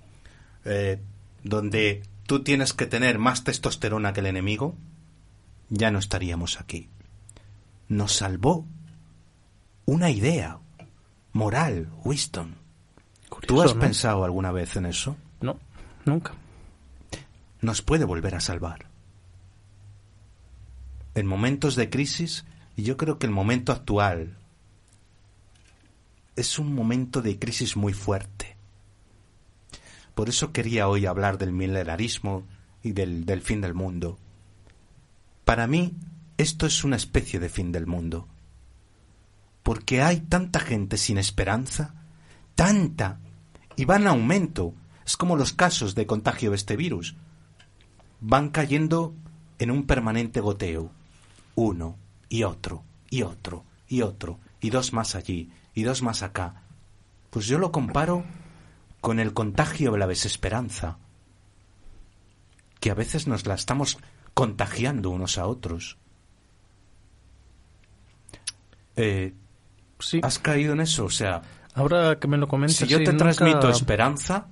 [0.65, 0.99] eh,
[1.43, 4.75] donde tú tienes que tener más testosterona que el enemigo,
[5.69, 6.89] ya no estaríamos aquí.
[7.89, 8.65] Nos salvó
[9.85, 10.59] una idea
[11.33, 12.55] moral, Winston.
[13.47, 13.81] ¿Tú has ¿no?
[13.81, 15.15] pensado alguna vez en eso?
[15.41, 15.59] No,
[16.05, 16.33] nunca.
[17.61, 18.87] nos puede volver a salvar.
[21.15, 22.45] En momentos de crisis,
[22.75, 24.37] y yo creo que el momento actual
[26.35, 28.55] es un momento de crisis muy fuerte.
[30.13, 32.43] Por eso quería hoy hablar del milenarismo
[32.83, 34.17] y del, del fin del mundo.
[35.45, 35.95] Para mí,
[36.37, 38.27] esto es una especie de fin del mundo.
[39.63, 41.95] Porque hay tanta gente sin esperanza,
[42.57, 43.19] tanta,
[43.75, 44.73] y va en aumento.
[45.05, 47.15] Es como los casos de contagio de este virus
[48.19, 49.13] van cayendo
[49.59, 50.91] en un permanente goteo.
[51.55, 51.95] Uno
[52.27, 56.63] y otro y otro y otro y dos más allí y dos más acá.
[57.29, 58.25] Pues yo lo comparo
[58.99, 60.97] con el contagio de la desesperanza,
[62.79, 63.99] que a veces nos la estamos
[64.33, 65.97] contagiando unos a otros.
[68.95, 69.35] Eh,
[69.99, 70.19] Sí.
[70.23, 71.05] ¿Has caído en eso?
[71.05, 71.41] O sea,
[71.77, 74.47] Ahora que me lo comentas, si yo te nunca- transmito esperanza,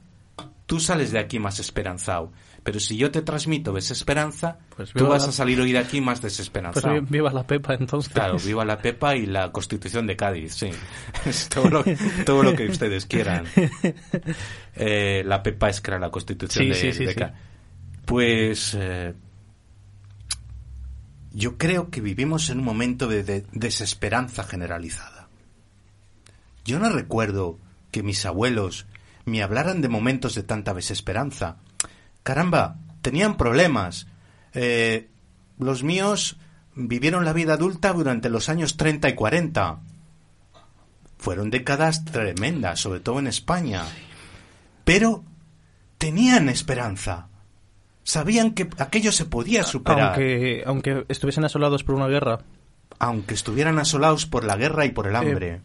[0.66, 2.32] tú sales de aquí más esperanzado.
[2.64, 6.02] Pero si yo te transmito desesperanza, Pues tú vas la- a salir hoy de aquí
[6.02, 6.94] más Pues desesperanzado.
[6.96, 8.12] vi- viva la Pepa entonces.
[8.12, 10.70] Claro, viva la Pepa y la Constitución de Cádiz, sí.
[11.26, 11.84] Es todo lo,
[12.26, 13.46] todo lo que ustedes quieran.
[14.78, 17.16] Eh, la Pepa es era la Constitución Sí, de, sí, sí, de.
[17.16, 17.34] Ca-
[18.06, 19.14] Pues eh,
[21.32, 25.15] yo creo que vivimos en un momento de, de desesperanza generalizada.
[26.66, 27.60] Yo no recuerdo
[27.92, 28.88] que mis abuelos
[29.26, 31.58] me hablaran de momentos de tanta desesperanza.
[32.24, 34.08] Caramba, tenían problemas.
[34.54, 35.10] Eh,
[35.60, 36.38] los míos
[36.76, 39.80] vivieron la vida adulta durante los años 30 y 40.
[41.18, 43.84] Fueron décadas tremendas, sobre todo en España.
[44.84, 45.24] Pero
[45.98, 47.30] tenían esperanza.
[48.04, 52.40] Sabían que aquello se podía superar, Aunque, aunque estuviesen asolados por una guerra.
[53.00, 55.62] aunque estuvieran asolados por la guerra y por el hambre.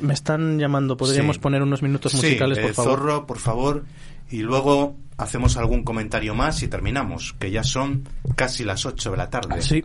[0.00, 0.96] Me están llamando.
[0.96, 1.40] ¿Podríamos Sí.
[1.42, 2.98] poner unos minutos musicales, sí, por eh, favor?
[2.98, 3.84] Zorro, por favor.
[4.30, 9.16] Y luego hacemos algún comentario más y terminamos, que ya son casi las 8 de
[9.16, 9.62] la tarde.
[9.62, 9.84] Sí.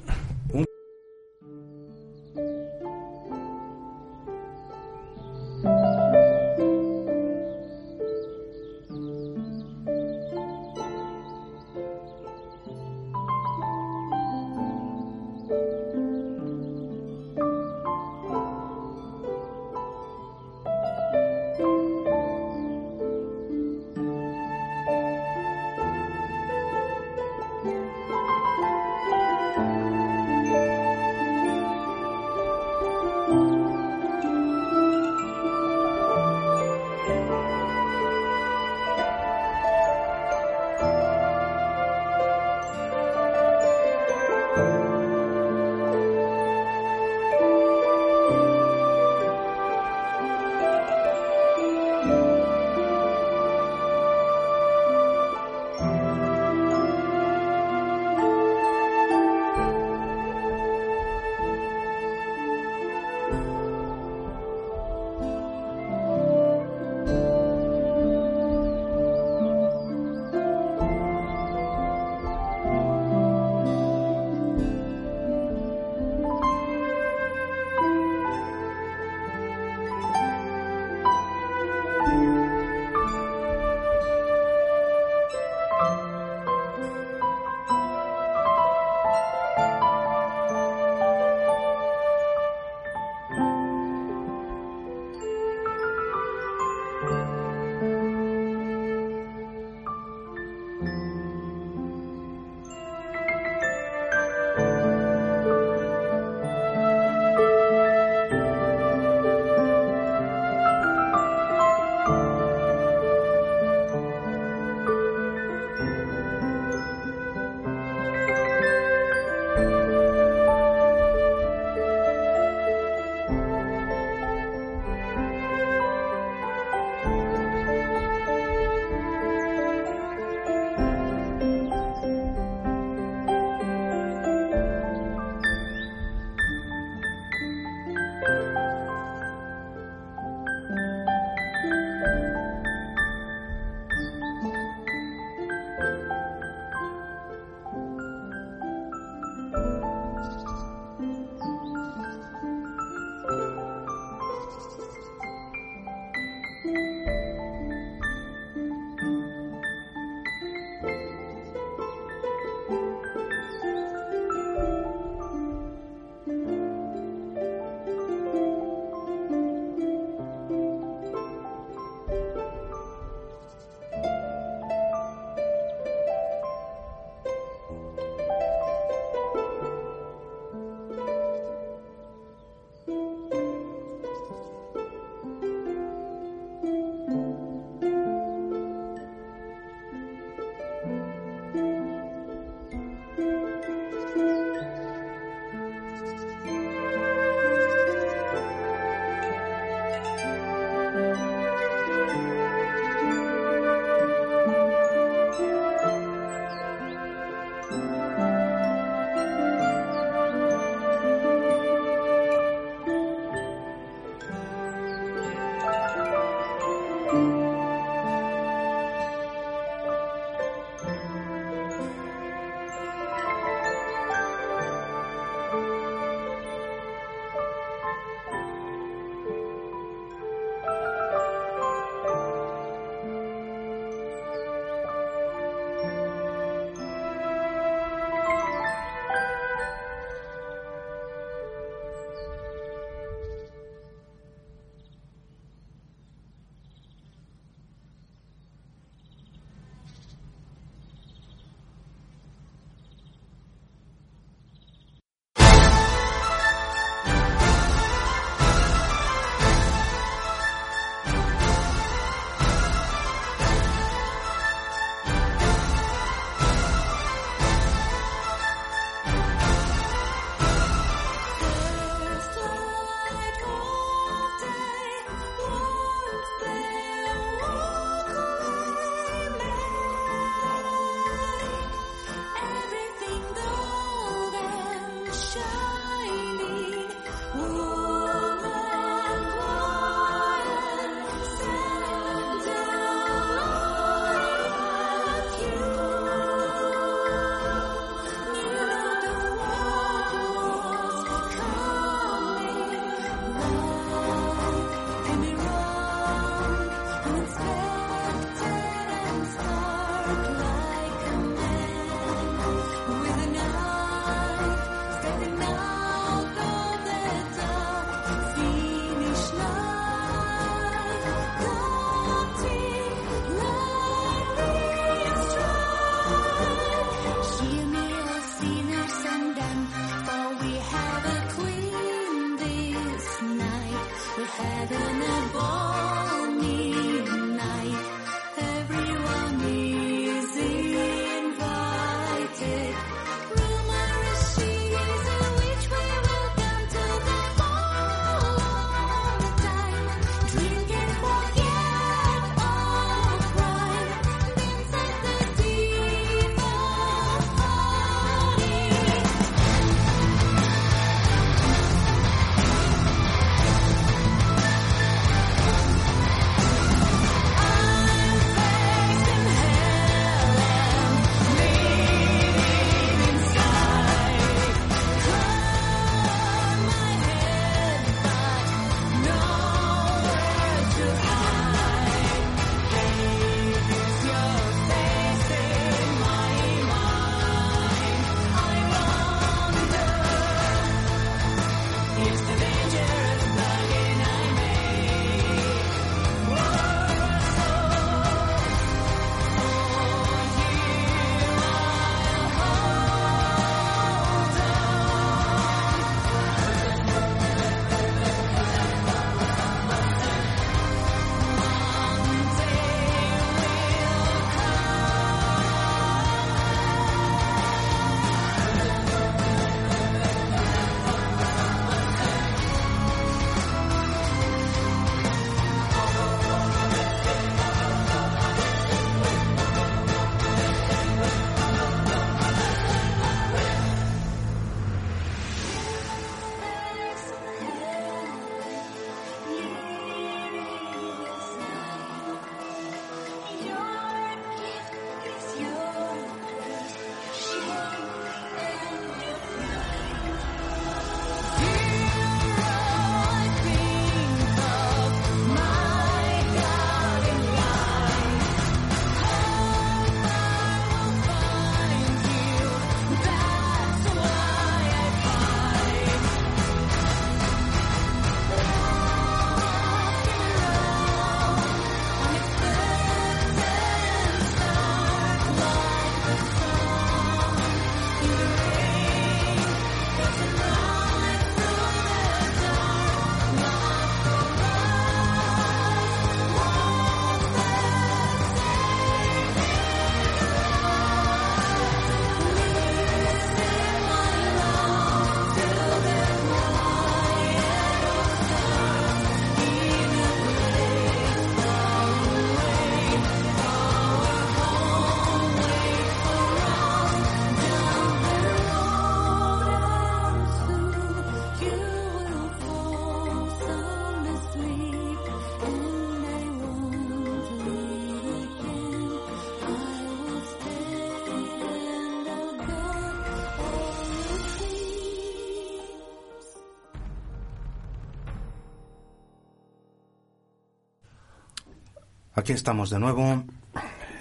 [532.24, 533.26] Aquí estamos de nuevo.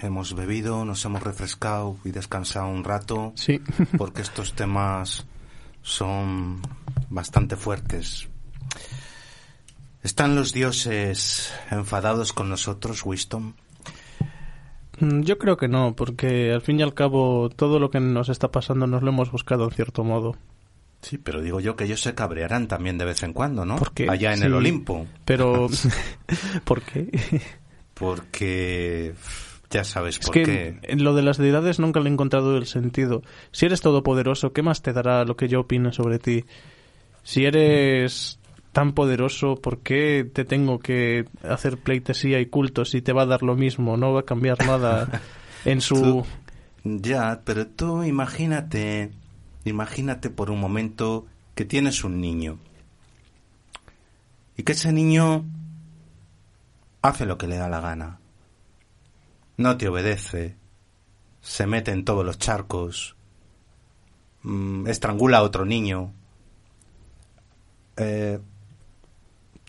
[0.00, 3.32] Hemos bebido, nos hemos refrescado y descansado un rato.
[3.34, 3.60] Sí.
[3.98, 5.26] Porque estos temas
[5.82, 6.62] son
[7.10, 8.28] bastante fuertes.
[10.04, 13.56] ¿Están los dioses enfadados con nosotros, Winston?
[15.00, 18.28] Mm, Yo creo que no, porque al fin y al cabo todo lo que nos
[18.28, 20.36] está pasando nos lo hemos buscado en cierto modo.
[21.00, 23.74] Sí, pero digo yo que ellos se cabrearán también de vez en cuando, ¿no?
[23.74, 25.08] Porque Allá en sí, el Olimpo.
[25.24, 25.66] Pero
[26.64, 27.10] ¿por qué?
[27.94, 29.14] Porque
[29.70, 30.78] ya sabes Es por que qué.
[30.82, 33.22] en lo de las deidades nunca le he encontrado el sentido.
[33.52, 36.44] Si eres todopoderoso, ¿qué más te dará lo que yo opine sobre ti?
[37.22, 38.38] Si eres
[38.72, 43.26] tan poderoso, ¿por qué te tengo que hacer pleitesía y culto si te va a
[43.26, 43.96] dar lo mismo?
[43.96, 45.22] No va a cambiar nada
[45.64, 45.94] en su...
[45.94, 46.26] Tú-
[46.84, 49.10] Ya, pero tú imagínate,
[49.64, 52.58] imagínate por un momento que tienes un niño
[54.56, 55.44] y que ese niño
[57.02, 58.20] hace lo que le da la gana,
[59.56, 60.56] no te obedece,
[61.40, 63.16] se mete en todos los charcos,
[64.42, 66.12] mm, estrangula a otro niño.
[67.96, 68.38] Eh,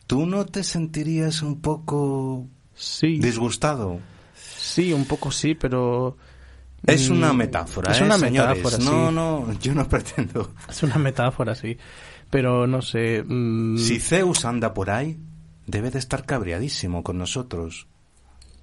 [0.08, 4.00] ¿Tú no te sentirías un poco Sí, disgustado?
[4.36, 6.18] sí, un poco sí, pero...
[6.86, 8.58] Es mm, una metáfora, Es ¿eh, una señores?
[8.58, 9.16] metáfora, No, sí.
[9.16, 10.54] no, yo no pretendo.
[10.70, 11.78] Es una metáfora, sí.
[12.30, 13.24] Pero no sé...
[13.26, 15.18] mm, Si Zeus anda por ahí,
[15.68, 17.88] debe de estar cabreadísimo con nosotros.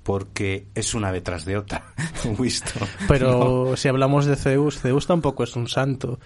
[0.02, 1.92] Porque es una detrás de otra.
[2.38, 2.88] Winston.
[3.06, 6.18] Pero si hablamos de Zeus, Zeus tampoco es un santo.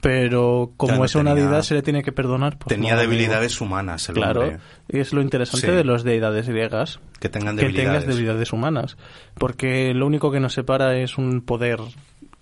[0.00, 2.56] Pero como es una deidad, se le tiene que perdonar.
[2.58, 4.58] pues Tenía no, debilidades humanas el Claro, hombre.
[4.88, 5.72] y es lo interesante Sí.
[5.72, 6.98] de las deidades griegas.
[7.20, 8.06] Que tengan Que tengas debilidades.
[8.06, 8.96] debilidades humanas.
[9.34, 11.78] Porque lo único que nos separa es un poder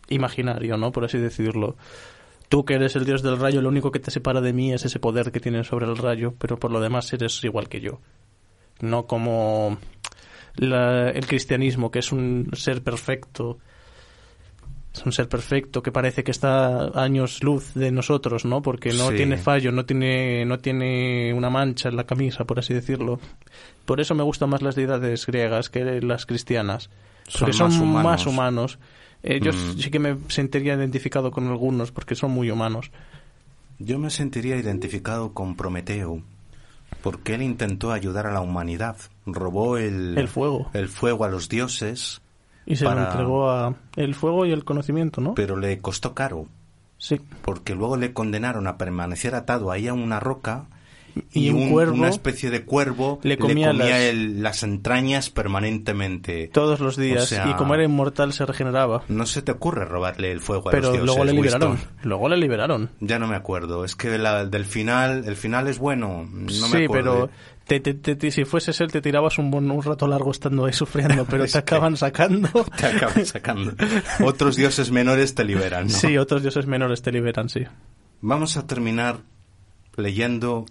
[0.09, 0.93] imaginario, ¿no?
[0.93, 1.77] Por así decirlo.
[2.51, 4.85] Tú que eres el dios del rayo, lo único que te separa de mí es
[4.85, 8.01] ese poder que tienes sobre el rayo, pero por lo demás eres igual que yo.
[8.81, 9.78] No como
[10.56, 13.59] la- el cristianismo, que es un ser perfecto.
[14.93, 18.60] Es un ser perfecto que parece que está a años luz de nosotros, ¿no?
[18.60, 19.16] Porque no Sí.
[19.18, 23.20] tiene fallo, no tiene, no tiene una mancha en la camisa, por así decirlo.
[23.85, 26.90] Por eso me gustan más las deidades griegas que las cristianas.
[27.39, 28.78] Porque Son son, más más humanos.
[29.22, 29.78] Eh, yo Mm.
[29.78, 32.90] sí que me sentiría identificado con algunos porque son muy humanos.
[33.78, 36.22] Yo me sentiría identificado con Prometeo.
[37.02, 38.97] Porque él intentó ayudar a la humanidad.
[39.24, 40.70] Robó el, El fuego.
[40.74, 42.20] el fuego a los dioses,
[42.66, 45.34] Y se Para- lo entregó a el fuego y el conocimiento, ¿no?
[45.34, 46.47] pero le costó caro.
[46.98, 47.18] Sí.
[47.42, 50.66] porque luego le condenaron a permanecer atado ahí a una roca
[51.32, 56.49] Y un cuervo una especie de cuervo le comía las- el- las entrañas permanentemente.
[56.53, 57.24] Todos los días.
[57.24, 59.03] O sea, y como era inmortal, se regeneraba.
[59.09, 61.70] No se te ocurre robarle el fuego a Pero los dioses, luego le liberaron.
[61.73, 61.91] Winston.
[62.03, 62.91] Luego le liberaron.
[63.01, 63.85] Ya no me acuerdo.
[63.85, 66.28] Es que la- del final, el final es bueno.
[66.31, 66.91] No me sí, acuerdo.
[66.91, 67.31] pero
[67.66, 71.24] te- te- te- si fueses él te tirabas un, un rato largo estando ahí sufriendo,
[71.27, 72.49] pero te acaban sacando.
[72.77, 73.73] Te acaban sacando.
[74.24, 75.85] Otros dioses menores te liberan.
[75.85, 75.91] ¿no?
[75.93, 77.61] Sí, otros dioses menores te liberan, sí.
[78.23, 79.19] Vamos a terminar
[79.97, 80.66] leyendo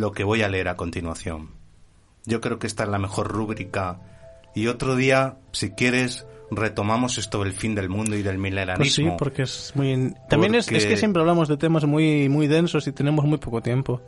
[0.00, 1.50] lo que voy a leer a continuación.
[2.24, 4.00] Yo creo que esta es la mejor rúbrica.
[4.54, 8.42] Y otro día, si quieres, retomamos esto del fin del mundo y del Pues
[8.94, 9.16] sí, milenarismo.
[9.16, 10.14] porque es muy...
[10.28, 13.60] También es, es que siempre hablamos de temas muy, muy densos y tenemos muy poco
[13.60, 14.00] tiempo.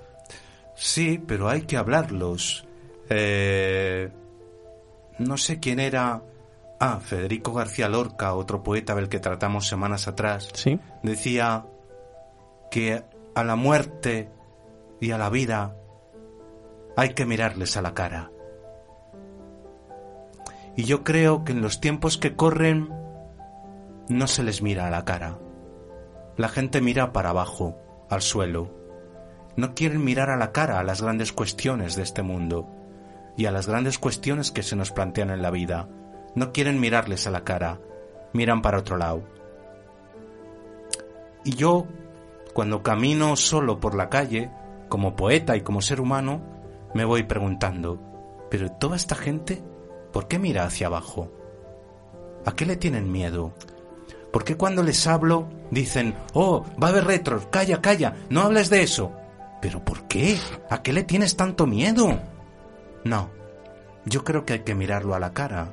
[0.75, 2.67] Sí, pero hay que hablarlos.
[3.09, 4.09] Eh,
[5.19, 6.23] no sé quién era.
[6.79, 10.49] Ah, Federico García Lorca, otro poeta del que tratamos semanas atrás.
[10.55, 10.79] Sí.
[11.03, 11.67] decía
[12.71, 13.03] que
[13.35, 14.31] a la muerte
[15.01, 15.77] y a la vida
[17.01, 18.31] hay que mirarles a la cara.
[20.77, 22.91] Y yo creo que en los tiempos que corren
[24.11, 25.39] no se les mira a la cara.
[26.37, 27.79] La gente mira para abajo,
[28.11, 28.71] al suelo.
[29.57, 32.69] No quieren mirar a la cara a las grandes cuestiones de este mundo
[33.35, 35.89] y a las grandes cuestiones que se nos plantean en la vida.
[36.35, 37.81] No quieren mirarles a la cara,
[38.35, 39.23] miran para otro lado.
[41.45, 41.87] Y yo,
[42.53, 44.51] cuando camino solo por la calle,
[44.91, 46.60] como poeta y como ser humano,
[46.95, 48.01] me voy preguntando,
[48.51, 49.63] pero toda esta gente,
[50.13, 51.31] ¿por qué mira hacia abajo?
[52.45, 53.53] ¿A qué le tienen miedo?
[54.33, 58.71] ¿Por qué cuando les hablo dicen, oh, va a haber retros, calla, calla, no hables
[58.71, 59.13] de eso?
[59.61, 60.39] ¿Pero por qué?
[60.71, 62.21] ¿A qué le tienes tanto miedo?
[63.05, 63.31] No,
[64.05, 65.73] yo creo que hay que mirarlo a la cara,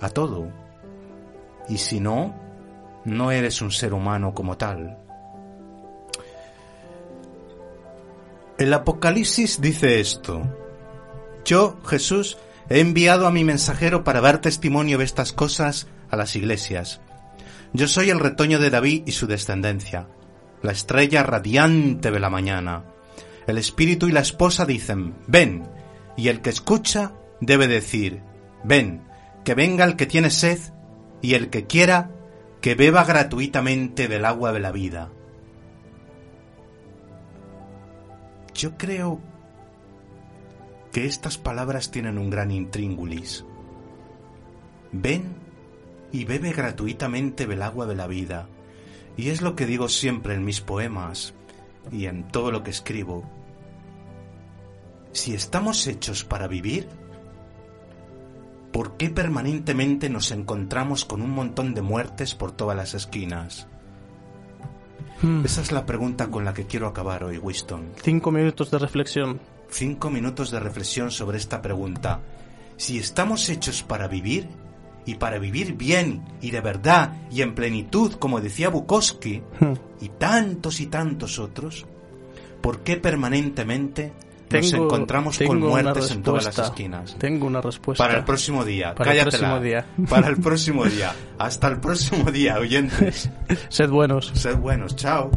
[0.00, 0.48] a todo.
[1.68, 2.34] Y si no,
[3.04, 4.98] no eres un ser humano como tal.
[8.60, 10.42] El Apocalipsis dice esto.
[11.46, 12.36] Yo, Jesús,
[12.68, 17.00] he enviado a mi mensajero para dar testimonio de estas cosas a las iglesias.
[17.72, 20.08] Yo soy el retoño de David y su descendencia,
[20.60, 22.84] la estrella radiante de la mañana.
[23.46, 25.66] El espíritu y la esposa dicen, ven,
[26.18, 28.20] y el que escucha debe decir,
[28.62, 29.04] Ven,
[29.42, 30.58] que venga el que tiene sed
[31.22, 32.10] y el que quiera,
[32.60, 35.08] que beba gratuitamente del agua de la vida.
[38.60, 39.18] Yo creo
[40.92, 43.46] que estas palabras tienen un gran intríngulis.
[44.92, 45.34] Ven
[46.12, 48.48] y bebe gratuitamente del agua de la vida.
[49.16, 51.32] Y es lo que digo siempre en mis poemas
[51.90, 53.24] y en todo lo que escribo.
[55.12, 56.86] Si estamos hechos para vivir,
[58.72, 63.69] ¿por qué permanentemente nos encontramos con un montón de muertes por todas las esquinas?
[65.22, 65.44] Hmm.
[65.44, 67.92] Esa es la pregunta con la que quiero acabar hoy, Winston.
[68.02, 69.40] Cinco minutos de reflexión.
[69.68, 72.20] Cinco minutos de reflexión sobre esta pregunta.
[72.76, 74.48] Si estamos hechos para vivir,
[75.06, 79.72] y para vivir bien y de verdad y en plenitud, como decía Bukowski, Hmm.
[80.00, 81.86] y tantos y tantos otros,
[82.60, 84.12] ¿por qué permanentemente
[84.58, 87.16] nos Tengo- encontramos con tengo una muertes en todas las esquinas?
[87.18, 88.04] Tengo una respuesta.
[88.04, 89.48] Para el próximo día, Para el cállatela.
[89.48, 89.86] próximo día.
[90.08, 91.12] Para el próximo día.
[91.38, 93.30] Hasta el próximo día, oyentes.
[93.68, 94.30] Sed buenos.
[94.34, 95.30] Sed buenos, chao.